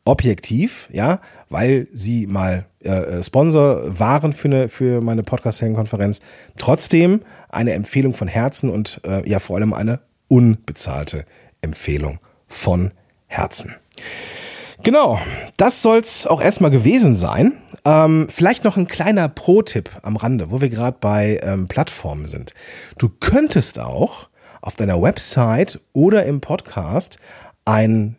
objektiv, 0.05 0.89
ja, 0.93 1.21
weil 1.49 1.87
sie 1.93 2.27
mal 2.27 2.67
äh, 2.83 2.89
äh 2.89 3.23
Sponsor 3.23 3.99
waren 3.99 4.33
für, 4.33 4.49
eine, 4.49 4.69
für 4.69 5.01
meine 5.01 5.23
Podcast-Konferenz. 5.23 6.21
Trotzdem 6.59 7.23
eine 7.49 7.73
Empfehlung 7.73 8.13
von 8.13 8.29
Herzen 8.29 8.71
und 8.71 9.01
äh, 9.05 9.29
ja 9.29 9.39
vor 9.39 9.57
allem 9.57 9.73
eine 9.73 10.01
unbezahlte 10.29 11.25
Empfehlung 11.61 12.19
von 12.49 12.93
Herzen. 13.27 13.75
Genau, 14.83 15.21
das 15.59 15.81
soll's 15.81 16.27
auch 16.27 16.43
erstmal 16.43 16.73
gewesen 16.73 17.15
sein. 17.15 17.53
Ähm, 17.85 18.27
vielleicht 18.29 18.65
noch 18.65 18.77
ein 18.77 18.89
kleiner 18.89 19.29
Pro-Tipp 19.29 19.91
am 20.03 20.17
Rande, 20.17 20.51
wo 20.51 20.61
wir 20.61 20.71
gerade 20.71 20.97
bei 21.01 21.39
ähm, 21.43 21.69
Plattformen 21.69 22.27
sind. 22.27 22.53
Du 22.99 23.09
könntest 23.09 23.79
auch 23.79 24.29
auf 24.61 24.75
deiner 24.75 25.01
Website 25.01 25.81
oder 25.93 26.25
im 26.25 26.41
Podcast 26.41 27.19
ein 27.65 28.17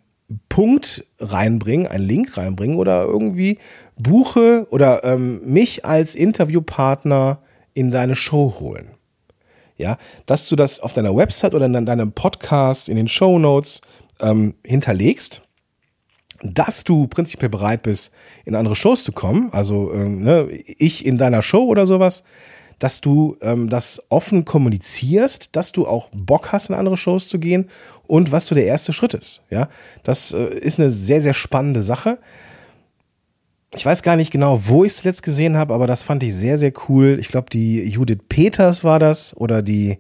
Punkt 0.50 1.06
reinbringen, 1.20 1.88
einen 1.88 2.08
Link 2.08 2.38
reinbringen 2.38 2.78
oder 2.78 3.04
irgendwie 3.04 3.60
buche 3.98 4.68
oder 4.70 5.04
ähm, 5.04 5.42
mich 5.46 5.86
als 5.86 6.16
Interviewpartner 6.16 7.40
in 7.74 7.92
deine 7.92 8.16
Show 8.16 8.56
holen. 8.60 8.92
Ja, 9.78 9.98
dass 10.28 10.48
du 10.48 10.56
das 10.56 10.80
auf 10.80 10.94
deiner 10.94 11.16
Website 11.16 11.56
oder 11.56 11.66
in 11.66 11.86
deinem 11.86 12.12
Podcast, 12.12 12.90
in 12.90 12.96
den 12.96 13.08
Show 13.08 13.40
Notes 13.40 13.82
ähm, 14.20 14.54
hinterlegst, 14.64 15.42
dass 16.44 16.84
du 16.84 17.08
prinzipiell 17.08 17.50
bereit 17.50 17.84
bist, 17.84 18.14
in 18.46 18.56
andere 18.56 18.76
Shows 18.76 19.04
zu 19.04 19.12
kommen, 19.12 19.52
also 19.52 19.92
ähm, 19.94 20.22
ne, 20.22 20.48
ich 20.52 21.06
in 21.06 21.18
deiner 21.18 21.42
Show 21.42 21.64
oder 21.66 21.86
sowas, 21.86 22.24
dass 22.84 23.00
du 23.00 23.38
ähm, 23.40 23.70
das 23.70 24.04
offen 24.10 24.44
kommunizierst, 24.44 25.56
dass 25.56 25.72
du 25.72 25.88
auch 25.88 26.10
Bock 26.14 26.52
hast, 26.52 26.68
in 26.68 26.76
andere 26.76 26.98
Shows 26.98 27.30
zu 27.30 27.40
gehen 27.40 27.70
und 28.08 28.34
was 28.34 28.48
so 28.48 28.56
der 28.56 28.66
erste 28.66 28.92
Schritt 28.92 29.14
ist. 29.14 29.42
Ja, 29.50 29.70
das 30.04 30.34
äh, 30.34 30.44
ist 30.48 30.82
eine 30.82 30.90
sehr, 30.90 31.22
sehr 31.22 31.34
spannende 31.34 31.82
Sache. 31.82 32.20
Ich 33.74 33.86
weiß 33.86 34.04
gar 34.04 34.18
nicht 34.18 34.32
genau, 34.32 34.68
wo 34.68 34.84
ich 34.84 34.92
es 34.92 34.98
zuletzt 34.98 35.24
gesehen 35.24 35.56
habe, 35.56 35.74
aber 35.74 35.88
das 35.88 36.04
fand 36.04 36.24
ich 36.24 36.36
sehr, 36.36 36.58
sehr 36.58 36.74
cool. 36.90 37.20
Ich 37.22 37.30
glaube, 37.30 37.50
die 37.50 37.82
Judith 37.84 38.20
Peters 38.28 38.84
war 38.84 39.00
das 39.00 39.34
oder 39.38 39.62
die 39.62 40.00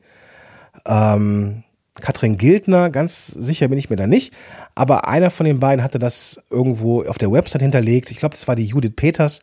ähm, 0.85 1.63
Katrin 2.01 2.35
Gildner, 2.35 2.89
ganz 2.89 3.27
sicher 3.27 3.69
bin 3.69 3.77
ich 3.77 3.89
mir 3.89 3.95
da 3.95 4.07
nicht. 4.07 4.33
Aber 4.75 5.07
einer 5.07 5.31
von 5.31 5.45
den 5.45 5.61
beiden 5.61 5.85
hatte 5.85 5.99
das 5.99 6.43
irgendwo 6.49 7.03
auf 7.03 7.17
der 7.17 7.31
Website 7.31 7.61
hinterlegt. 7.61 8.11
Ich 8.11 8.17
glaube, 8.17 8.35
das 8.35 8.49
war 8.49 8.57
die 8.57 8.65
Judith 8.65 8.91
Peters 8.97 9.39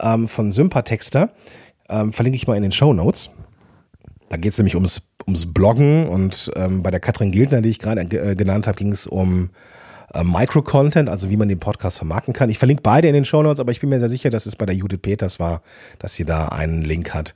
ähm, 0.00 0.28
von 0.28 0.52
Sympatexter. 0.52 1.30
Ähm, 1.90 2.12
verlinke 2.12 2.36
ich 2.36 2.46
mal 2.46 2.56
in 2.56 2.62
den 2.62 2.72
Show 2.72 2.92
Notes. 2.92 3.30
Da 4.28 4.36
geht 4.36 4.52
es 4.52 4.58
nämlich 4.58 4.76
ums, 4.76 5.02
ums 5.26 5.52
Bloggen 5.52 6.08
und 6.08 6.52
ähm, 6.54 6.82
bei 6.82 6.90
der 6.90 7.00
Katrin 7.00 7.32
Gildner, 7.32 7.60
die 7.60 7.68
ich 7.68 7.80
gerade 7.80 8.00
äh, 8.02 8.36
genannt 8.36 8.68
habe, 8.68 8.78
ging 8.78 8.92
es 8.92 9.08
um 9.08 9.50
äh, 10.14 10.22
Micro-Content, 10.22 11.08
also 11.08 11.30
wie 11.30 11.36
man 11.36 11.48
den 11.48 11.58
Podcast 11.58 11.98
vermarkten 11.98 12.32
kann. 12.32 12.48
Ich 12.48 12.58
verlinke 12.58 12.82
beide 12.82 13.08
in 13.08 13.14
den 13.14 13.24
Show 13.24 13.42
Notes, 13.42 13.60
aber 13.60 13.72
ich 13.72 13.80
bin 13.80 13.90
mir 13.90 13.98
sehr 13.98 14.08
sicher, 14.08 14.30
dass 14.30 14.46
es 14.46 14.56
bei 14.56 14.66
der 14.66 14.74
Judith 14.74 15.00
Peters 15.02 15.40
war, 15.40 15.62
dass 15.98 16.14
sie 16.14 16.24
da 16.24 16.46
einen 16.46 16.82
Link 16.82 17.12
hat, 17.12 17.34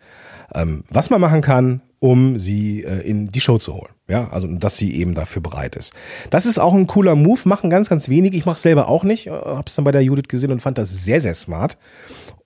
ähm, 0.54 0.84
was 0.88 1.10
man 1.10 1.20
machen 1.20 1.40
kann, 1.40 1.82
um 1.98 2.38
sie 2.38 2.84
äh, 2.84 3.00
in 3.00 3.28
die 3.28 3.40
Show 3.40 3.58
zu 3.58 3.74
holen. 3.74 3.93
Ja, 4.06 4.28
also 4.30 4.46
dass 4.48 4.76
sie 4.76 4.94
eben 4.94 5.14
dafür 5.14 5.40
bereit 5.40 5.76
ist. 5.76 5.94
Das 6.28 6.44
ist 6.44 6.58
auch 6.58 6.74
ein 6.74 6.86
cooler 6.86 7.14
Move, 7.14 7.40
machen 7.44 7.70
ganz, 7.70 7.88
ganz 7.88 8.10
wenig. 8.10 8.34
Ich 8.34 8.44
mache 8.44 8.56
es 8.56 8.62
selber 8.62 8.88
auch 8.88 9.02
nicht, 9.02 9.28
äh, 9.28 9.30
habe 9.30 9.64
es 9.66 9.74
dann 9.76 9.84
bei 9.84 9.92
der 9.92 10.02
Judith 10.02 10.28
gesehen 10.28 10.52
und 10.52 10.60
fand 10.60 10.76
das 10.76 10.90
sehr, 10.90 11.20
sehr 11.20 11.34
smart. 11.34 11.78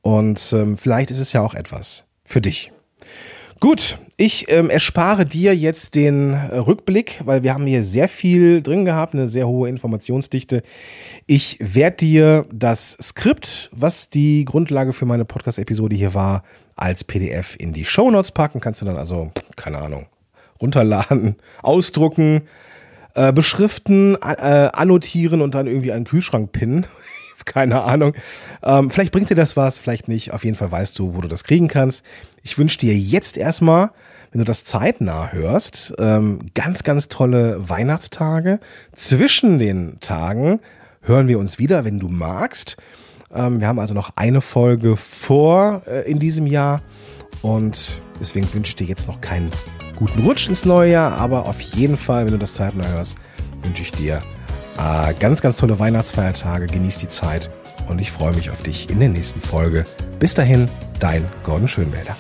Und 0.03 0.53
ähm, 0.53 0.77
vielleicht 0.77 1.11
ist 1.11 1.19
es 1.19 1.33
ja 1.33 1.41
auch 1.41 1.55
etwas 1.55 2.07
für 2.25 2.41
dich. 2.41 2.73
Gut, 3.61 3.99
ich 4.17 4.49
ähm, 4.51 4.71
erspare 4.71 5.25
dir 5.25 5.55
jetzt 5.55 5.97
den 5.97 6.33
äh, 6.33 6.59
Rückblick, 6.59 7.21
weil 7.25 7.43
wir 7.43 7.55
haben 7.55 7.67
hier 7.67 7.83
sehr 7.83 8.09
viel 8.09 8.63
drin 8.63 8.85
gehabt, 8.85 9.15
eine 9.15 9.27
sehr 9.27 9.49
hohe 9.49 9.69
Informationsdichte. 9.69 10.63
Ich 11.27 11.59
werde 11.61 11.97
dir 11.97 12.47
das 12.53 12.93
Skript, 13.03 13.69
was 13.73 14.11
die 14.11 14.45
Grundlage 14.45 14.93
für 14.93 15.07
meine 15.07 15.25
Podcast-Episode 15.25 15.97
hier 15.97 16.15
war, 16.15 16.45
als 16.77 17.03
PDF 17.03 17.57
in 17.59 17.73
die 17.73 17.85
Show 17.85 18.13
Notes 18.13 18.31
packen. 18.31 18.61
Kannst 18.61 18.81
du 18.81 18.85
dann 18.85 18.97
also, 18.97 19.33
keine 19.57 19.79
Ahnung, 19.79 20.07
runterladen, 20.61 21.37
ausdrucken, 21.63 22.43
äh, 23.15 23.33
beschriften, 23.33 24.17
äh, 24.17 24.71
annotieren 24.73 25.41
und 25.41 25.55
dann 25.55 25.67
irgendwie 25.67 25.93
einen 25.93 26.05
Kühlschrank 26.05 26.53
pinnen. 26.53 26.87
keine 27.45 27.83
Ahnung. 27.83 28.15
Ähm, 28.63 28.91
vielleicht 28.91 29.13
bringt 29.13 29.31
dir 29.31 29.35
das 29.35 29.57
was, 29.57 29.79
vielleicht 29.79 30.09
nicht. 30.09 30.33
Auf 30.33 30.45
jeden 30.45 30.57
Fall 30.57 30.71
weißt 30.71 30.99
du, 30.99 31.15
wo 31.15 31.21
du 31.21 31.29
das 31.29 31.45
kriegen 31.45 31.69
kannst. 31.69 32.05
Ich 32.43 32.59
wünsche 32.59 32.79
dir 32.79 32.95
jetzt 32.95 33.37
erstmal, 33.37 33.91
wenn 34.31 34.41
du 34.41 34.45
das 34.45 34.65
zeitnah 34.65 35.33
hörst, 35.33 35.95
ähm, 35.99 36.51
ganz, 36.55 36.85
ganz 36.85 37.09
tolle 37.09 37.69
Weihnachtstage. 37.69 38.61
Zwischen 38.95 39.59
den 39.59 39.99
Tagen 40.01 40.61
hören 41.03 41.29
wir 41.29 41.39
uns 41.39 41.59
wieder, 41.59 41.85
wenn 41.85 41.99
du 41.99 42.09
magst. 42.09 42.77
Ähm, 43.35 43.61
wir 43.61 43.67
haben 43.67 43.79
also 43.79 43.95
noch 43.95 44.13
eine 44.17 44.41
Folge 44.41 44.97
vor 44.97 45.83
äh, 45.87 46.11
in 46.11 46.19
diesem 46.19 46.47
Jahr 46.47 46.83
und 47.43 48.01
deswegen 48.21 48.53
wünsche 48.53 48.71
ich 48.71 48.77
dir 48.77 48.87
jetzt 48.87 49.07
noch 49.07 49.21
keinen 49.21 49.51
guten 49.99 50.23
Rutsch 50.23 50.49
ins 50.49 50.65
neue 50.65 50.93
Jahr, 50.93 51.19
aber 51.19 51.47
auf 51.47 51.61
jeden 51.61 51.97
Fall, 51.97 52.25
wenn 52.25 52.33
du 52.33 52.39
das 52.39 52.55
zeitnah 52.55 52.87
hörst, 52.87 53.19
wünsche 53.63 53.83
ich 53.83 53.91
dir 53.91 54.23
äh, 54.79 55.13
ganz, 55.15 55.43
ganz 55.43 55.57
tolle 55.57 55.79
Weihnachtsfeiertage. 55.79 56.67
Genieß 56.67 56.99
die 56.99 57.09
Zeit 57.09 57.51
und 57.89 58.01
ich 58.01 58.13
freue 58.13 58.33
mich 58.35 58.51
auf 58.51 58.63
dich 58.63 58.89
in 58.91 59.01
der 59.01 59.09
nächsten 59.09 59.41
Folge. 59.41 59.87
Bis 60.21 60.35
dahin, 60.35 60.69
dein 61.01 61.25
Gordon 61.43 61.67
Schönwälder. 61.67 62.17